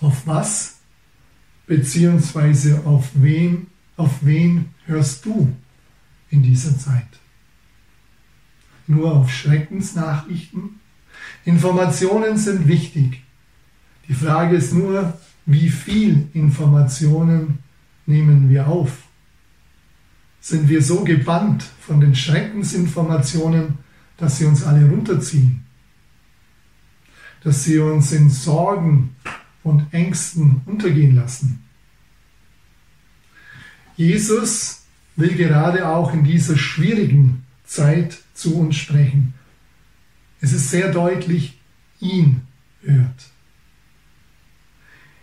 Auf 0.00 0.26
was 0.26 0.77
beziehungsweise 1.68 2.84
auf 2.84 3.10
wen, 3.14 3.68
auf 3.96 4.10
wen 4.22 4.70
hörst 4.86 5.24
du 5.26 5.54
in 6.30 6.42
dieser 6.42 6.76
Zeit? 6.76 7.06
Nur 8.88 9.14
auf 9.14 9.30
Schreckensnachrichten? 9.30 10.80
Informationen 11.44 12.38
sind 12.38 12.66
wichtig. 12.66 13.22
Die 14.08 14.14
Frage 14.14 14.56
ist 14.56 14.72
nur, 14.72 15.18
wie 15.44 15.68
viel 15.68 16.28
Informationen 16.32 17.58
nehmen 18.06 18.48
wir 18.48 18.66
auf? 18.66 19.02
Sind 20.40 20.68
wir 20.68 20.82
so 20.82 21.04
gebannt 21.04 21.64
von 21.80 22.00
den 22.00 22.14
Schreckensinformationen, 22.14 23.78
dass 24.16 24.38
sie 24.38 24.46
uns 24.46 24.64
alle 24.64 24.88
runterziehen? 24.88 25.64
Dass 27.44 27.64
sie 27.64 27.78
uns 27.78 28.12
in 28.12 28.30
Sorgen 28.30 29.14
und 29.68 29.92
Ängsten 29.92 30.62
untergehen 30.66 31.14
lassen. 31.14 31.64
Jesus 33.96 34.82
will 35.16 35.34
gerade 35.34 35.88
auch 35.88 36.12
in 36.12 36.24
dieser 36.24 36.56
schwierigen 36.56 37.44
Zeit 37.64 38.18
zu 38.34 38.56
uns 38.56 38.76
sprechen. 38.76 39.34
Es 40.40 40.52
ist 40.52 40.70
sehr 40.70 40.92
deutlich, 40.92 41.58
ihn 42.00 42.42
hört. 42.82 43.26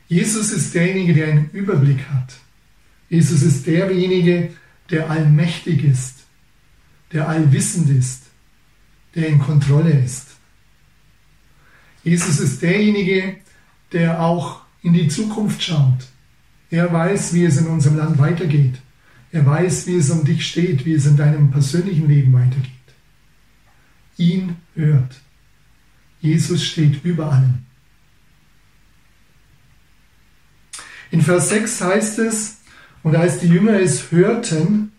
Jesus 0.07 0.51
ist 0.51 0.75
derjenige, 0.75 1.13
der 1.13 1.27
einen 1.29 1.49
Überblick 1.51 2.07
hat. 2.09 2.35
Jesus 3.09 3.41
ist 3.41 3.65
derjenige, 3.65 4.51
der 4.89 5.09
allmächtig 5.09 5.83
ist, 5.83 6.25
der 7.11 7.27
allwissend 7.27 7.89
ist, 7.89 8.23
der 9.15 9.27
in 9.27 9.39
Kontrolle 9.39 9.91
ist. 9.91 10.27
Jesus 12.03 12.39
ist 12.39 12.61
derjenige, 12.61 13.37
der 13.95 14.21
auch 14.21 14.61
in 14.83 14.93
die 14.93 15.07
Zukunft 15.07 15.63
schaut. 15.63 16.05
Er 16.69 16.91
weiß, 16.91 17.33
wie 17.33 17.45
es 17.45 17.57
in 17.57 17.67
unserem 17.67 17.97
Land 17.97 18.17
weitergeht. 18.19 18.75
Er 19.31 19.45
weiß, 19.45 19.87
wie 19.87 19.95
es 19.95 20.09
um 20.09 20.25
dich 20.25 20.45
steht, 20.45 20.85
wie 20.85 20.93
es 20.93 21.05
in 21.05 21.15
deinem 21.15 21.49
persönlichen 21.49 22.07
Leben 22.07 22.33
weitergeht. 22.33 22.71
Ihn 24.17 24.57
hört. 24.75 25.21
Jesus 26.19 26.63
steht 26.63 27.03
über 27.05 27.31
allem. 27.31 27.59
In 31.11 31.21
Vers 31.21 31.49
6 31.49 31.81
heißt 31.81 32.19
es, 32.19 32.57
und 33.01 33.15
als 33.15 33.39
die 33.39 33.47
Jünger 33.47 33.79
es 33.79 34.11
hörten, 34.11 34.91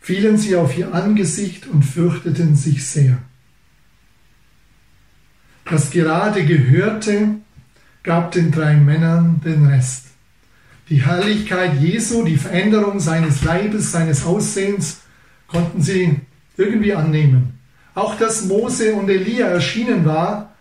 fielen 0.00 0.38
sie 0.38 0.56
auf 0.56 0.76
ihr 0.76 0.92
Angesicht 0.92 1.66
und 1.68 1.84
fürchteten 1.84 2.56
sich 2.56 2.84
sehr. 2.84 3.18
Das 5.66 5.90
gerade 5.90 6.44
Gehörte 6.44 7.36
gab 8.04 8.30
den 8.32 8.52
drei 8.52 8.74
Männern 8.74 9.40
den 9.44 9.66
Rest. 9.66 10.06
Die 10.88 11.04
Herrlichkeit 11.04 11.80
Jesu, 11.80 12.24
die 12.24 12.36
Veränderung 12.36 13.00
seines 13.00 13.42
Leibes, 13.42 13.90
seines 13.90 14.24
Aussehens 14.24 15.00
konnten 15.48 15.80
sie 15.80 16.20
irgendwie 16.56 16.94
annehmen. 16.94 17.58
Auch 17.94 18.16
dass 18.16 18.44
Mose 18.44 18.94
und 18.94 19.08
Elia 19.08 19.46
erschienen 19.46 20.04
war, 20.04 20.54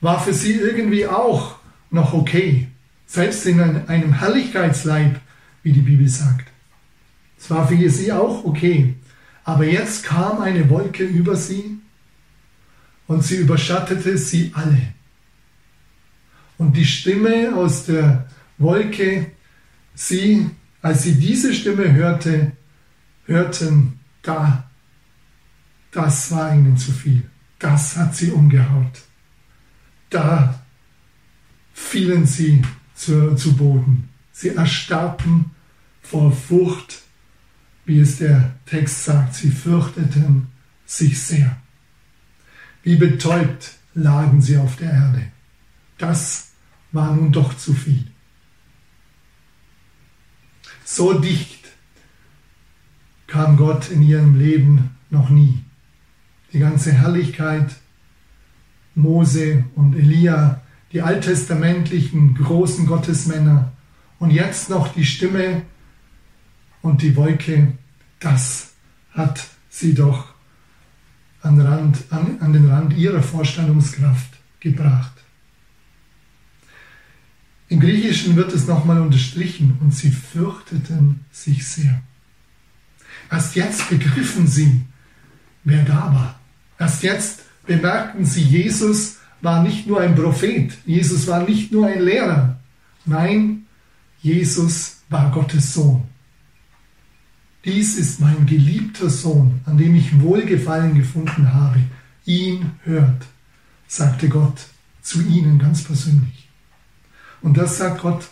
war 0.00 0.22
für 0.22 0.32
sie 0.32 0.52
irgendwie 0.52 1.06
auch 1.06 1.56
noch 1.90 2.14
okay. 2.14 2.68
Selbst 3.06 3.44
in 3.46 3.60
einem 3.60 4.12
Herrlichkeitsleib, 4.12 5.20
wie 5.64 5.72
die 5.72 5.80
Bibel 5.80 6.08
sagt. 6.08 6.46
Es 7.36 7.50
war 7.50 7.66
für 7.66 7.90
sie 7.90 8.12
auch 8.12 8.44
okay. 8.44 8.94
Aber 9.42 9.64
jetzt 9.64 10.04
kam 10.04 10.40
eine 10.40 10.70
Wolke 10.70 11.02
über 11.02 11.34
sie 11.34 11.78
und 13.08 13.24
sie 13.24 13.38
überschattete 13.38 14.16
sie 14.16 14.52
alle. 14.54 14.80
Und 16.60 16.76
die 16.76 16.84
Stimme 16.84 17.56
aus 17.56 17.86
der 17.86 18.28
Wolke, 18.58 19.30
sie, 19.94 20.50
als 20.82 21.04
sie 21.04 21.14
diese 21.14 21.54
Stimme 21.54 21.90
hörte, 21.90 22.52
hörten, 23.24 23.98
da, 24.20 24.68
das 25.90 26.30
war 26.30 26.54
ihnen 26.54 26.76
zu 26.76 26.92
viel. 26.92 27.22
Das 27.58 27.96
hat 27.96 28.14
sie 28.14 28.30
umgehaut. 28.30 29.00
Da 30.10 30.62
fielen 31.72 32.26
sie 32.26 32.60
zu, 32.94 33.34
zu 33.36 33.56
Boden. 33.56 34.10
Sie 34.30 34.50
erstarrten 34.50 35.52
vor 36.02 36.30
Furcht, 36.30 37.00
wie 37.86 38.00
es 38.00 38.18
der 38.18 38.54
Text 38.66 39.04
sagt. 39.04 39.34
Sie 39.34 39.50
fürchteten 39.50 40.48
sich 40.84 41.18
sehr. 41.22 41.56
Wie 42.82 42.96
betäubt 42.96 43.78
lagen 43.94 44.42
sie 44.42 44.58
auf 44.58 44.76
der 44.76 44.92
Erde. 44.92 45.22
Das 45.96 46.49
war 46.92 47.14
nun 47.14 47.32
doch 47.32 47.56
zu 47.56 47.72
viel. 47.74 48.04
So 50.84 51.18
dicht 51.18 51.68
kam 53.26 53.56
Gott 53.56 53.90
in 53.90 54.02
ihrem 54.02 54.38
Leben 54.38 54.90
noch 55.08 55.30
nie. 55.30 55.62
Die 56.52 56.58
ganze 56.58 56.92
Herrlichkeit, 56.92 57.76
Mose 58.96 59.64
und 59.76 59.94
Elia, 59.94 60.60
die 60.92 61.02
alttestamentlichen 61.02 62.34
großen 62.34 62.86
Gottesmänner 62.86 63.72
und 64.18 64.30
jetzt 64.30 64.68
noch 64.68 64.92
die 64.92 65.04
Stimme 65.04 65.62
und 66.82 67.02
die 67.02 67.14
Wolke, 67.14 67.74
das 68.18 68.72
hat 69.12 69.46
sie 69.68 69.94
doch 69.94 70.34
an, 71.42 71.60
Rand, 71.60 72.04
an, 72.10 72.38
an 72.40 72.52
den 72.52 72.68
Rand 72.68 72.96
ihrer 72.96 73.22
Vorstellungskraft 73.22 74.30
gebracht. 74.58 75.19
Im 77.70 77.78
Griechischen 77.78 78.34
wird 78.34 78.52
es 78.52 78.66
nochmal 78.66 79.00
unterstrichen 79.00 79.78
und 79.80 79.94
sie 79.94 80.10
fürchteten 80.10 81.20
sich 81.30 81.66
sehr. 81.66 82.02
Erst 83.30 83.54
jetzt 83.54 83.88
begriffen 83.88 84.48
sie, 84.48 84.82
wer 85.62 85.84
da 85.84 86.12
war. 86.12 86.40
Erst 86.80 87.04
jetzt 87.04 87.42
bemerkten 87.66 88.24
sie, 88.24 88.42
Jesus 88.42 89.18
war 89.40 89.62
nicht 89.62 89.86
nur 89.86 90.00
ein 90.00 90.16
Prophet, 90.16 90.76
Jesus 90.84 91.28
war 91.28 91.44
nicht 91.44 91.70
nur 91.70 91.86
ein 91.86 92.02
Lehrer. 92.02 92.58
Nein, 93.06 93.66
Jesus 94.20 95.02
war 95.08 95.30
Gottes 95.30 95.72
Sohn. 95.72 96.02
Dies 97.64 97.96
ist 97.96 98.20
mein 98.20 98.46
geliebter 98.46 99.08
Sohn, 99.08 99.60
an 99.64 99.78
dem 99.78 99.94
ich 99.94 100.20
Wohlgefallen 100.20 100.96
gefunden 100.96 101.54
habe. 101.54 101.78
Ihn 102.24 102.72
hört, 102.82 103.26
sagte 103.86 104.28
Gott 104.28 104.66
zu 105.02 105.22
ihnen 105.22 105.60
ganz 105.60 105.84
persönlich. 105.84 106.49
Und 107.42 107.56
das 107.56 107.78
sagt 107.78 108.02
Gott 108.02 108.28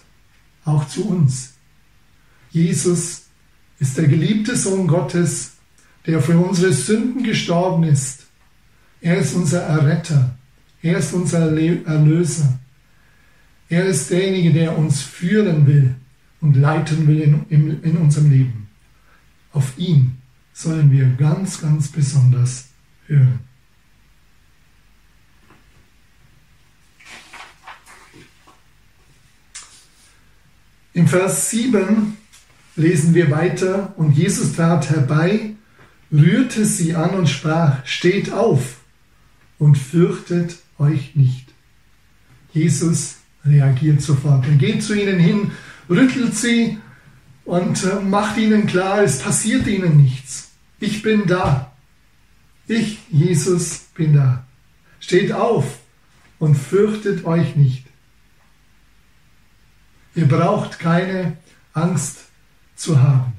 auch 0.64 0.86
zu 0.88 1.08
uns. 1.08 1.54
Jesus 2.50 3.26
ist 3.78 3.96
der 3.96 4.08
geliebte 4.08 4.56
Sohn 4.56 4.86
Gottes, 4.86 5.52
der 6.06 6.20
für 6.20 6.38
unsere 6.38 6.72
Sünden 6.72 7.22
gestorben 7.22 7.84
ist. 7.84 8.26
Er 9.00 9.18
ist 9.18 9.34
unser 9.34 9.62
Erretter. 9.62 10.36
Er 10.82 10.98
ist 10.98 11.12
unser 11.12 11.40
Erlöser. 11.40 12.58
Er 13.68 13.84
ist 13.84 14.10
derjenige, 14.10 14.52
der 14.52 14.78
uns 14.78 15.02
führen 15.02 15.66
will 15.66 15.94
und 16.40 16.56
leiten 16.56 17.06
will 17.06 17.20
in, 17.20 17.44
in, 17.48 17.82
in 17.82 17.96
unserem 17.96 18.30
Leben. 18.30 18.68
Auf 19.52 19.76
ihn 19.76 20.18
sollen 20.52 20.90
wir 20.90 21.06
ganz, 21.16 21.60
ganz 21.60 21.88
besonders 21.88 22.68
hören. 23.06 23.40
Im 30.98 31.06
Vers 31.06 31.50
7 31.50 32.16
lesen 32.74 33.14
wir 33.14 33.30
weiter, 33.30 33.94
und 33.98 34.18
Jesus 34.18 34.56
trat 34.56 34.90
herbei, 34.90 35.54
rührte 36.10 36.64
sie 36.64 36.96
an 36.96 37.10
und 37.10 37.28
sprach, 37.28 37.86
steht 37.86 38.32
auf 38.32 38.78
und 39.60 39.78
fürchtet 39.78 40.56
euch 40.76 41.14
nicht. 41.14 41.50
Jesus 42.52 43.18
reagiert 43.44 44.02
sofort. 44.02 44.44
Er 44.48 44.56
geht 44.56 44.82
zu 44.82 44.92
ihnen 44.92 45.20
hin, 45.20 45.52
rüttelt 45.88 46.34
sie 46.34 46.78
und 47.44 47.84
äh, 47.84 48.00
macht 48.00 48.36
ihnen 48.36 48.66
klar, 48.66 49.00
es 49.04 49.20
passiert 49.20 49.68
ihnen 49.68 49.98
nichts. 49.98 50.50
Ich 50.80 51.02
bin 51.02 51.28
da. 51.28 51.76
Ich, 52.66 52.98
Jesus, 53.08 53.86
bin 53.94 54.14
da. 54.14 54.48
Steht 54.98 55.30
auf 55.30 55.78
und 56.40 56.56
fürchtet 56.56 57.24
euch 57.24 57.54
nicht. 57.54 57.87
Ihr 60.14 60.26
braucht 60.26 60.78
keine 60.78 61.36
Angst 61.72 62.24
zu 62.74 63.00
haben. 63.00 63.32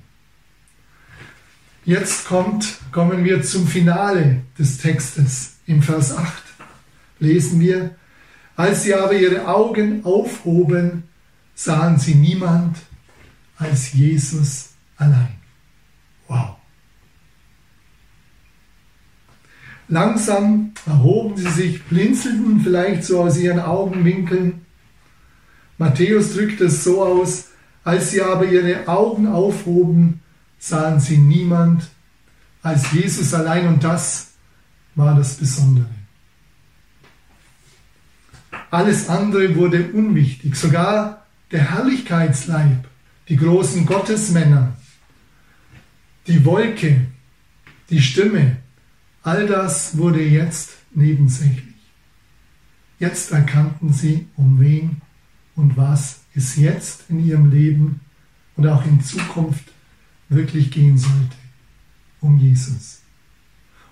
Jetzt 1.85 2.27
kommt, 2.27 2.77
kommen 2.91 3.23
wir 3.23 3.41
zum 3.41 3.67
Finale 3.67 4.41
des 4.57 4.77
Textes. 4.77 5.57
Im 5.65 5.81
Vers 5.81 6.15
8 6.15 6.43
lesen 7.19 7.59
wir, 7.59 7.95
als 8.55 8.83
sie 8.83 8.93
aber 8.93 9.13
ihre 9.13 9.47
Augen 9.47 10.03
aufhoben, 10.03 11.03
sahen 11.55 11.97
sie 11.97 12.15
niemand 12.15 12.77
als 13.57 13.93
Jesus 13.93 14.69
allein. 14.97 15.35
Wow. 16.27 16.55
Langsam 19.87 20.73
erhoben 20.85 21.35
sie 21.37 21.49
sich, 21.49 21.83
blinzelten 21.85 22.61
vielleicht 22.61 23.03
so 23.03 23.23
aus 23.23 23.37
ihren 23.37 23.59
Augenwinkeln 23.59 24.65
Matthäus 25.79 26.33
drückt 26.33 26.59
es 26.61 26.83
so 26.83 27.01
aus, 27.01 27.45
als 27.85 28.11
sie 28.11 28.21
aber 28.21 28.45
ihre 28.45 28.87
Augen 28.87 29.27
aufhoben, 29.27 30.19
sahen 30.59 30.99
sie 30.99 31.17
niemand 31.17 31.89
als 32.61 32.91
Jesus 32.91 33.33
allein 33.33 33.65
und 33.67 33.83
das 33.83 34.33
war 34.95 35.15
das 35.15 35.35
Besondere. 35.35 35.89
Alles 38.69 39.07
andere 39.07 39.55
wurde 39.55 39.91
unwichtig, 39.93 40.55
sogar 40.55 41.25
der 41.51 41.71
Herrlichkeitsleib, 41.71 42.85
die 43.29 43.37
großen 43.37 43.85
Gottesmänner, 43.85 44.75
die 46.27 46.43
Wolke, 46.43 47.07
die 47.89 48.01
Stimme, 48.01 48.57
all 49.23 49.47
das 49.47 49.97
wurde 49.97 50.21
jetzt 50.21 50.71
nebensächlich. 50.93 51.63
Jetzt 52.99 53.31
erkannten 53.31 53.93
sie, 53.93 54.27
um 54.35 54.59
wen 54.59 55.01
und 55.59 55.75
was 55.75 56.21
es 56.33 56.55
jetzt 56.55 57.09
in 57.09 57.25
ihrem 57.25 57.51
Leben 57.51 57.99
und 58.55 58.65
auch 58.65 58.85
in 58.85 59.01
Zukunft 59.01 59.65
wirklich 60.29 60.71
gehen 60.71 60.97
sollte. 60.97 61.35
Um 62.21 62.39
Jesus. 62.39 63.01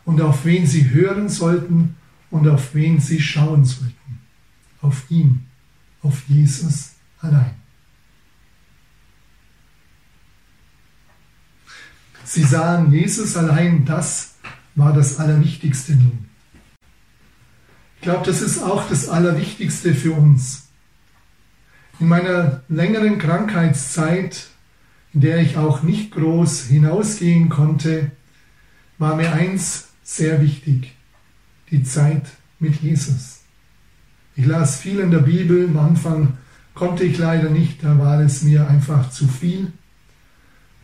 Und 0.05 0.21
auf 0.21 0.45
wen 0.45 0.65
sie 0.65 0.89
hören 0.89 1.27
sollten 1.27 1.97
und 2.31 2.47
auf 2.47 2.73
wen 2.73 3.01
sie 3.01 3.19
schauen 3.19 3.65
sollten. 3.65 4.19
Auf 4.81 5.11
ihn, 5.11 5.45
auf 6.03 6.23
Jesus 6.29 6.91
allein. 7.19 7.55
Sie 12.23 12.43
sahen 12.43 12.93
Jesus 12.93 13.35
allein, 13.35 13.83
das 13.83 14.35
war 14.75 14.93
das 14.93 15.19
Allerwichtigste 15.19 15.93
nun. 15.93 16.29
Ich 17.97 18.03
glaube, 18.03 18.25
das 18.25 18.41
ist 18.41 18.61
auch 18.63 18.87
das 18.87 19.09
Allerwichtigste 19.09 19.93
für 19.93 20.13
uns. 20.13 20.66
In 21.99 22.09
meiner 22.09 22.61
längeren 22.69 23.17
Krankheitszeit, 23.17 24.47
in 25.13 25.21
der 25.21 25.39
ich 25.39 25.57
auch 25.57 25.81
nicht 25.81 26.11
groß 26.11 26.65
hinausgehen 26.65 27.49
konnte, 27.49 28.11
war 28.99 29.15
mir 29.15 29.33
eins 29.33 29.87
sehr 30.03 30.41
wichtig, 30.41 30.95
die 31.71 31.83
Zeit 31.83 32.25
mit 32.59 32.75
Jesus. 32.81 33.41
Ich 34.35 34.45
las 34.45 34.77
viel 34.77 34.99
in 34.99 35.09
der 35.09 35.19
Bibel, 35.19 35.67
am 35.67 35.79
Anfang 35.79 36.37
konnte 36.75 37.03
ich 37.03 37.17
leider 37.17 37.49
nicht, 37.49 37.83
da 37.83 37.97
war 37.97 38.21
es 38.21 38.43
mir 38.43 38.67
einfach 38.67 39.09
zu 39.09 39.27
viel. 39.27 39.71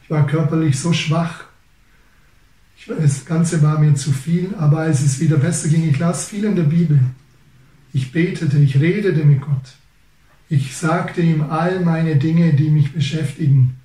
Ich 0.04 0.10
war 0.10 0.26
körperlich 0.26 0.80
so 0.80 0.94
schwach, 0.94 1.46
das 2.88 3.26
Ganze 3.26 3.62
war 3.62 3.80
mir 3.80 3.94
zu 3.94 4.12
viel, 4.12 4.56
aber 4.56 4.80
als 4.80 5.02
es 5.02 5.20
wieder 5.20 5.38
besser 5.38 5.70
ging, 5.70 5.88
ich 5.88 6.00
las 6.00 6.28
viel 6.28 6.44
in 6.44 6.56
der 6.56 6.64
Bibel. 6.64 7.00
Ich 7.94 8.12
betete, 8.12 8.58
ich 8.58 8.80
redete 8.80 9.24
mit 9.24 9.42
Gott. 9.42 9.76
Ich 10.50 10.76
sagte 10.76 11.22
ihm 11.22 11.44
all 11.44 11.80
meine 11.82 12.18
Dinge, 12.18 12.54
die 12.54 12.70
mich 12.70 12.94
beschäftigen. 12.94 13.78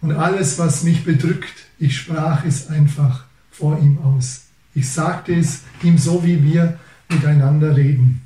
Und 0.00 0.12
alles, 0.12 0.58
was 0.58 0.82
mich 0.82 1.04
bedrückt, 1.04 1.66
ich 1.78 1.96
sprach 1.96 2.44
es 2.44 2.68
einfach 2.68 3.24
vor 3.50 3.78
ihm 3.78 3.98
aus. 3.98 4.46
Ich 4.74 4.88
sagte 4.88 5.34
es 5.34 5.62
ihm 5.82 5.98
so, 5.98 6.24
wie 6.24 6.42
wir 6.42 6.78
miteinander 7.08 7.76
reden. 7.76 8.22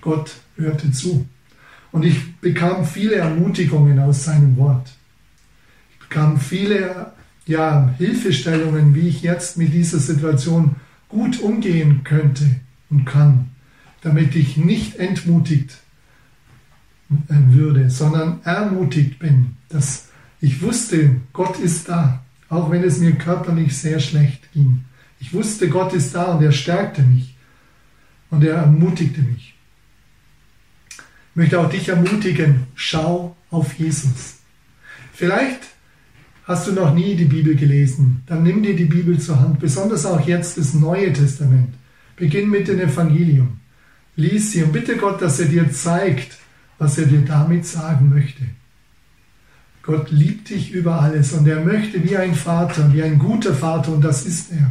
Gott 0.00 0.36
hörte 0.56 0.92
zu. 0.92 1.26
Und 1.92 2.04
ich 2.04 2.36
bekam 2.40 2.84
viele 2.84 3.16
Ermutigungen 3.16 3.98
aus 3.98 4.24
seinem 4.24 4.56
Wort. 4.56 4.92
Ich 5.92 6.08
bekam 6.08 6.38
viele 6.38 7.12
ja, 7.46 7.92
Hilfestellungen, 7.98 8.94
wie 8.94 9.08
ich 9.08 9.22
jetzt 9.22 9.56
mit 9.56 9.72
dieser 9.72 9.98
Situation 9.98 10.76
gut 11.08 11.40
umgehen 11.40 12.02
könnte 12.04 12.44
und 12.90 13.04
kann, 13.04 13.50
damit 14.00 14.34
ich 14.34 14.56
nicht 14.56 14.96
entmutigt 14.96 15.83
würde, 17.28 17.90
sondern 17.90 18.40
ermutigt 18.44 19.18
bin, 19.18 19.56
dass 19.68 20.08
ich 20.40 20.60
wusste, 20.62 21.16
Gott 21.32 21.58
ist 21.58 21.88
da, 21.88 22.22
auch 22.48 22.70
wenn 22.70 22.84
es 22.84 22.98
mir 22.98 23.12
körperlich 23.12 23.76
sehr 23.76 24.00
schlecht 24.00 24.52
ging. 24.52 24.84
Ich 25.20 25.32
wusste, 25.32 25.68
Gott 25.68 25.94
ist 25.94 26.14
da 26.14 26.34
und 26.34 26.44
er 26.44 26.52
stärkte 26.52 27.02
mich 27.02 27.34
und 28.30 28.44
er 28.44 28.56
ermutigte 28.56 29.22
mich. 29.22 29.54
Ich 30.98 31.36
möchte 31.36 31.58
auch 31.58 31.70
dich 31.70 31.88
ermutigen, 31.88 32.66
schau 32.74 33.36
auf 33.50 33.74
Jesus. 33.74 34.36
Vielleicht 35.12 35.60
hast 36.44 36.66
du 36.66 36.72
noch 36.72 36.94
nie 36.94 37.14
die 37.14 37.24
Bibel 37.24 37.56
gelesen, 37.56 38.22
dann 38.26 38.42
nimm 38.42 38.62
dir 38.62 38.76
die 38.76 38.84
Bibel 38.84 39.18
zur 39.18 39.40
Hand, 39.40 39.60
besonders 39.60 40.04
auch 40.06 40.26
jetzt 40.26 40.58
das 40.58 40.74
Neue 40.74 41.12
Testament. 41.12 41.74
Beginn 42.16 42.50
mit 42.50 42.68
dem 42.68 42.80
Evangelium. 42.80 43.60
Lies 44.16 44.52
sie 44.52 44.62
und 44.62 44.72
bitte 44.72 44.96
Gott, 44.96 45.20
dass 45.22 45.40
er 45.40 45.46
dir 45.46 45.72
zeigt, 45.72 46.38
was 46.78 46.98
er 46.98 47.06
dir 47.06 47.22
damit 47.22 47.66
sagen 47.66 48.10
möchte. 48.10 48.42
Gott 49.82 50.10
liebt 50.10 50.48
dich 50.48 50.72
über 50.72 51.00
alles 51.00 51.32
und 51.32 51.46
er 51.46 51.62
möchte 51.62 52.02
wie 52.02 52.16
ein 52.16 52.34
Vater, 52.34 52.92
wie 52.92 53.02
ein 53.02 53.18
guter 53.18 53.54
Vater, 53.54 53.92
und 53.92 54.02
das 54.02 54.24
ist 54.24 54.50
er. 54.50 54.70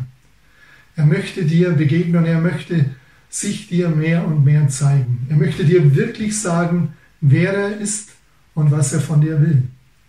Er 0.95 1.05
möchte 1.05 1.45
dir 1.45 1.71
begegnen, 1.71 2.25
er 2.25 2.41
möchte 2.41 2.85
sich 3.29 3.67
dir 3.67 3.89
mehr 3.89 4.25
und 4.25 4.43
mehr 4.43 4.67
zeigen. 4.69 5.25
Er 5.29 5.37
möchte 5.37 5.65
dir 5.65 5.95
wirklich 5.95 6.39
sagen, 6.39 6.93
wer 7.21 7.53
er 7.53 7.77
ist 7.77 8.09
und 8.53 8.71
was 8.71 8.93
er 8.93 9.01
von 9.01 9.21
dir 9.21 9.39
will. 9.41 9.63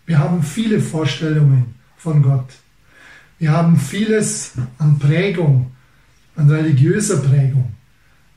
Wir 0.06 0.18
haben 0.18 0.42
viele 0.42 0.80
Vorstellungen 0.80 1.74
von 1.96 2.22
Gott. 2.22 2.48
Wir 3.38 3.52
haben 3.52 3.78
vieles 3.78 4.52
an 4.78 4.98
Prägung, 4.98 5.72
an 6.36 6.50
religiöser 6.50 7.18
Prägung. 7.18 7.72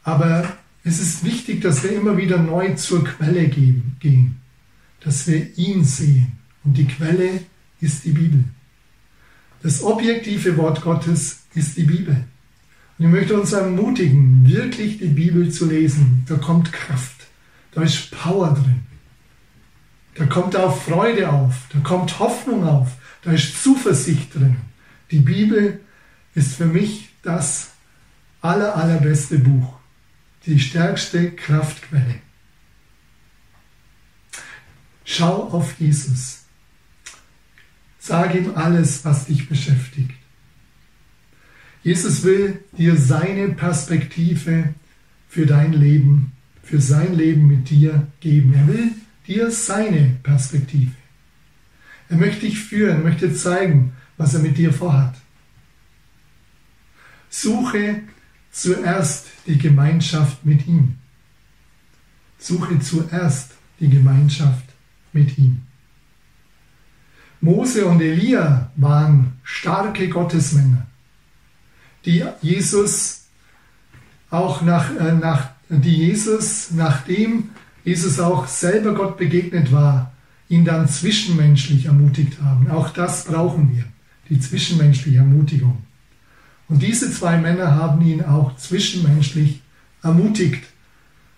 Aber 0.03 0.45
es 0.87 0.99
ist 0.99 1.25
wichtig, 1.25 1.61
dass 1.61 1.83
wir 1.83 1.91
immer 1.91 2.15
wieder 2.15 2.37
neu 2.37 2.73
zur 2.75 3.03
Quelle 3.03 3.49
gehen, 3.49 4.37
dass 5.01 5.27
wir 5.27 5.57
ihn 5.57 5.83
sehen. 5.83 6.31
Und 6.63 6.77
die 6.77 6.87
Quelle 6.87 7.41
ist 7.81 8.05
die 8.05 8.11
Bibel. 8.11 8.45
Das 9.61 9.83
objektive 9.83 10.55
Wort 10.55 10.81
Gottes 10.81 11.43
ist 11.53 11.75
die 11.75 11.83
Bibel. 11.83 12.15
Und 12.97 13.05
ich 13.05 13.11
möchte 13.11 13.39
uns 13.39 13.51
ermutigen, 13.51 14.47
wirklich 14.47 14.99
die 14.99 15.07
Bibel 15.07 15.51
zu 15.51 15.65
lesen. 15.65 16.23
Da 16.27 16.35
kommt 16.35 16.71
Kraft, 16.71 17.27
da 17.71 17.81
ist 17.81 18.11
Power 18.11 18.53
drin. 18.53 18.81
Da 20.15 20.25
kommt 20.25 20.55
auch 20.55 20.81
Freude 20.81 21.31
auf, 21.31 21.67
da 21.73 21.79
kommt 21.79 22.17
Hoffnung 22.17 22.63
auf, 22.63 22.93
da 23.23 23.33
ist 23.33 23.61
Zuversicht 23.61 24.33
drin. 24.33 24.55
Die 25.11 25.19
Bibel 25.19 25.81
ist 26.33 26.55
für 26.55 26.65
mich 26.65 27.09
das 27.23 27.71
aller, 28.41 28.75
allerbeste 28.75 29.37
Buch 29.37 29.76
die 30.47 30.59
stärkste 30.59 31.31
Kraftquelle. 31.31 32.15
Schau 35.03 35.49
auf 35.49 35.79
Jesus. 35.79 36.45
Sag 37.99 38.35
ihm 38.35 38.55
alles, 38.55 39.03
was 39.03 39.25
dich 39.25 39.47
beschäftigt. 39.49 40.11
Jesus 41.83 42.23
will 42.23 42.63
dir 42.77 42.97
seine 42.97 43.49
Perspektive 43.49 44.73
für 45.29 45.45
dein 45.45 45.73
Leben, 45.73 46.31
für 46.63 46.81
sein 46.81 47.13
Leben 47.13 47.47
mit 47.47 47.69
dir 47.69 48.07
geben. 48.19 48.53
Er 48.53 48.67
will 48.67 48.91
dir 49.27 49.51
seine 49.51 50.17
Perspektive. 50.23 50.91
Er 52.09 52.17
möchte 52.17 52.45
dich 52.45 52.59
führen, 52.59 53.03
möchte 53.03 53.33
zeigen, 53.33 53.93
was 54.15 54.33
er 54.33 54.39
mit 54.39 54.57
dir 54.57 54.73
vorhat. 54.73 55.15
Suche 57.29 58.03
zuerst 58.57 59.27
die 59.45 59.57
Gemeinschaft 59.57 60.45
mit 60.45 60.67
ihm. 60.67 60.95
Suche 62.39 62.79
zuerst 62.79 63.51
die 63.79 63.89
Gemeinschaft 63.89 64.65
mit 65.13 65.37
ihm. 65.37 65.61
Mose 67.39 67.85
und 67.85 68.01
Elia 68.01 68.71
waren 68.75 69.33
starke 69.43 70.09
Gottesmänner, 70.09 70.87
die 72.05 72.23
Jesus 72.41 73.27
auch 74.29 74.61
nach, 74.61 74.89
äh, 74.95 75.13
nach 75.13 75.51
die 75.69 75.95
Jesus, 75.95 76.71
nachdem 76.71 77.49
Jesus 77.83 78.19
auch 78.19 78.47
selber 78.47 78.95
Gott 78.95 79.17
begegnet 79.17 79.71
war, 79.71 80.13
ihn 80.49 80.65
dann 80.65 80.87
zwischenmenschlich 80.89 81.85
ermutigt 81.85 82.41
haben. 82.41 82.69
Auch 82.71 82.89
das 82.89 83.25
brauchen 83.25 83.75
wir, 83.75 83.85
die 84.29 84.39
zwischenmenschliche 84.39 85.19
Ermutigung. 85.19 85.86
Und 86.69 86.81
diese 86.81 87.11
zwei 87.11 87.37
Männer 87.37 87.75
haben 87.75 88.01
ihn 88.01 88.23
auch 88.23 88.55
zwischenmenschlich 88.57 89.61
ermutigt 90.03 90.63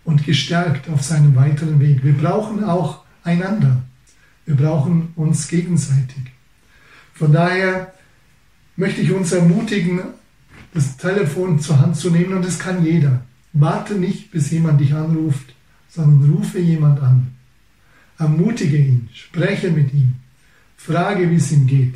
und 0.04 0.26
gestärkt 0.26 0.90
auf 0.90 1.04
seinem 1.04 1.36
weiteren 1.36 1.80
Weg. 1.80 2.04
Wir 2.04 2.14
brauchen 2.14 2.64
auch 2.64 3.04
einander. 3.24 3.84
Wir 4.46 4.56
brauchen 4.56 5.14
uns 5.16 5.48
gegenseitig. 5.48 6.24
Von 7.14 7.32
daher 7.32 7.94
möchte 8.76 9.02
ich 9.02 9.12
uns 9.12 9.32
ermutigen, 9.32 10.02
das 10.74 10.98
Telefon 10.98 11.60
zur 11.60 11.80
Hand 11.80 11.96
zu 11.96 12.10
nehmen 12.10 12.34
und 12.34 12.46
das 12.46 12.58
kann 12.58 12.84
jeder. 12.84 13.22
Warte 13.54 13.96
nicht, 13.96 14.32
bis 14.32 14.52
jemand 14.52 14.80
dich 14.80 14.94
anruft, 14.94 15.54
sondern 15.90 16.32
rufe 16.32 16.60
jemand 16.60 17.02
an. 17.02 17.36
Ermutige 18.18 18.78
ihn, 18.78 19.10
spreche 19.14 19.72
mit 19.72 19.94
ihm, 19.94 20.16
frage, 20.78 21.30
wie 21.30 21.36
es 21.36 21.52
ihm 21.52 21.68
geht. 21.68 21.96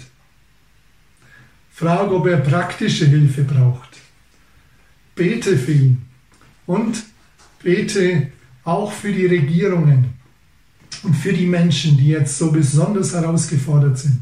Frage, 1.74 2.16
ob 2.16 2.28
er 2.28 2.38
praktische 2.38 3.08
Hilfe 3.08 3.44
braucht. 3.44 3.98
Bete 5.16 5.58
für 5.58 5.72
ihn 5.72 6.04
und 6.68 7.04
bete 7.64 8.28
auch 8.64 8.92
für 8.92 9.12
die 9.12 9.26
Regierungen 9.26 10.14
und 11.02 11.16
für 11.16 11.34
die 11.34 11.48
Menschen, 11.48 11.98
die 11.98 12.10
jetzt 12.10 12.38
so 12.38 12.52
besonders 12.52 13.14
herausgefordert 13.14 13.98
sind. 13.98 14.22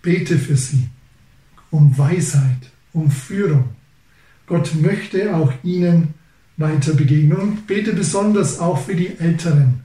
Bete 0.00 0.38
für 0.38 0.56
sie 0.56 0.88
um 1.70 1.96
Weisheit, 1.98 2.70
um 2.94 3.10
Führung. 3.10 3.68
Gott 4.46 4.74
möchte 4.74 5.36
auch 5.36 5.52
ihnen 5.62 6.14
weiter 6.56 6.94
begegnen 6.94 7.36
und 7.36 7.66
bete 7.66 7.92
besonders 7.92 8.58
auch 8.58 8.78
für 8.78 8.94
die 8.94 9.18
Älteren 9.18 9.82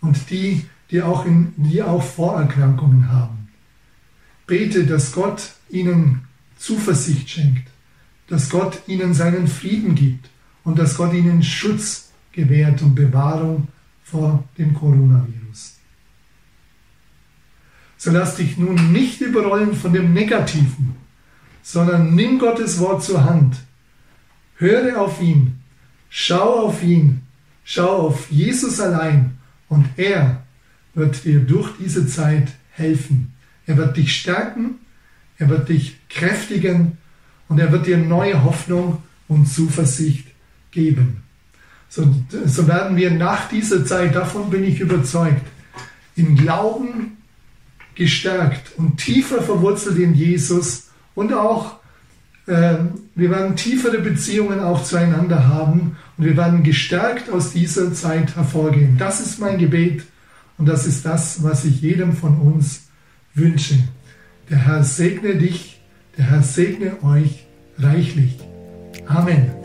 und 0.00 0.30
die, 0.30 0.64
die 0.90 1.02
auch, 1.02 1.26
in, 1.26 1.52
die 1.56 1.82
auch 1.82 2.02
Vorerkrankungen 2.02 3.10
haben. 3.10 3.48
Bete, 4.46 4.86
dass 4.86 5.12
Gott 5.12 5.54
ihnen 5.72 6.22
Zuversicht 6.58 7.28
schenkt, 7.28 7.68
dass 8.28 8.50
Gott 8.50 8.82
ihnen 8.86 9.14
seinen 9.14 9.48
Frieden 9.48 9.94
gibt 9.94 10.30
und 10.64 10.78
dass 10.78 10.96
Gott 10.96 11.12
ihnen 11.12 11.42
Schutz 11.42 12.12
gewährt 12.30 12.82
und 12.82 12.94
Bewahrung 12.94 13.68
vor 14.04 14.44
dem 14.58 14.74
Coronavirus. 14.74 15.76
So 17.96 18.10
lass 18.10 18.36
dich 18.36 18.58
nun 18.58 18.92
nicht 18.92 19.20
überrollen 19.20 19.74
von 19.74 19.92
dem 19.92 20.12
Negativen, 20.12 20.94
sondern 21.62 22.14
nimm 22.14 22.38
Gottes 22.38 22.78
Wort 22.80 23.02
zur 23.02 23.24
Hand. 23.24 23.56
Höre 24.56 25.00
auf 25.00 25.20
ihn, 25.20 25.60
schau 26.08 26.66
auf 26.66 26.82
ihn, 26.82 27.22
schau 27.64 28.08
auf 28.08 28.30
Jesus 28.30 28.80
allein 28.80 29.38
und 29.68 29.86
er 29.96 30.42
wird 30.94 31.24
dir 31.24 31.40
durch 31.40 31.70
diese 31.78 32.06
Zeit 32.06 32.52
helfen. 32.70 33.32
Er 33.66 33.76
wird 33.76 33.96
dich 33.96 34.14
stärken 34.16 34.80
er 35.42 35.48
wird 35.48 35.68
dich 35.68 35.96
kräftigen 36.08 36.98
und 37.48 37.58
er 37.58 37.72
wird 37.72 37.86
dir 37.86 37.96
neue 37.96 38.44
Hoffnung 38.44 39.02
und 39.26 39.46
Zuversicht 39.46 40.28
geben. 40.70 41.24
So, 41.88 42.14
so 42.46 42.68
werden 42.68 42.96
wir 42.96 43.10
nach 43.10 43.48
dieser 43.48 43.84
Zeit, 43.84 44.14
davon 44.14 44.50
bin 44.50 44.62
ich 44.62 44.78
überzeugt, 44.78 45.44
im 46.14 46.36
Glauben 46.36 47.16
gestärkt 47.96 48.78
und 48.78 48.98
tiefer 48.98 49.42
verwurzelt 49.42 49.98
in 49.98 50.14
Jesus 50.14 50.90
und 51.16 51.34
auch 51.34 51.80
äh, 52.46 52.76
wir 53.16 53.30
werden 53.30 53.56
tiefere 53.56 53.98
Beziehungen 53.98 54.60
auch 54.60 54.84
zueinander 54.84 55.48
haben 55.48 55.96
und 56.16 56.24
wir 56.24 56.36
werden 56.36 56.62
gestärkt 56.62 57.30
aus 57.30 57.52
dieser 57.52 57.92
Zeit 57.92 58.36
hervorgehen. 58.36 58.96
Das 58.96 59.20
ist 59.20 59.40
mein 59.40 59.58
Gebet 59.58 60.04
und 60.56 60.66
das 60.66 60.86
ist 60.86 61.04
das, 61.04 61.42
was 61.42 61.64
ich 61.64 61.82
jedem 61.82 62.12
von 62.12 62.38
uns 62.38 62.84
wünsche. 63.34 63.74
Der 64.52 64.66
Herr 64.66 64.84
segne 64.84 65.36
dich, 65.36 65.80
der 66.18 66.26
Herr 66.26 66.42
segne 66.42 67.02
euch 67.02 67.46
reichlich. 67.78 68.36
Amen. 69.06 69.61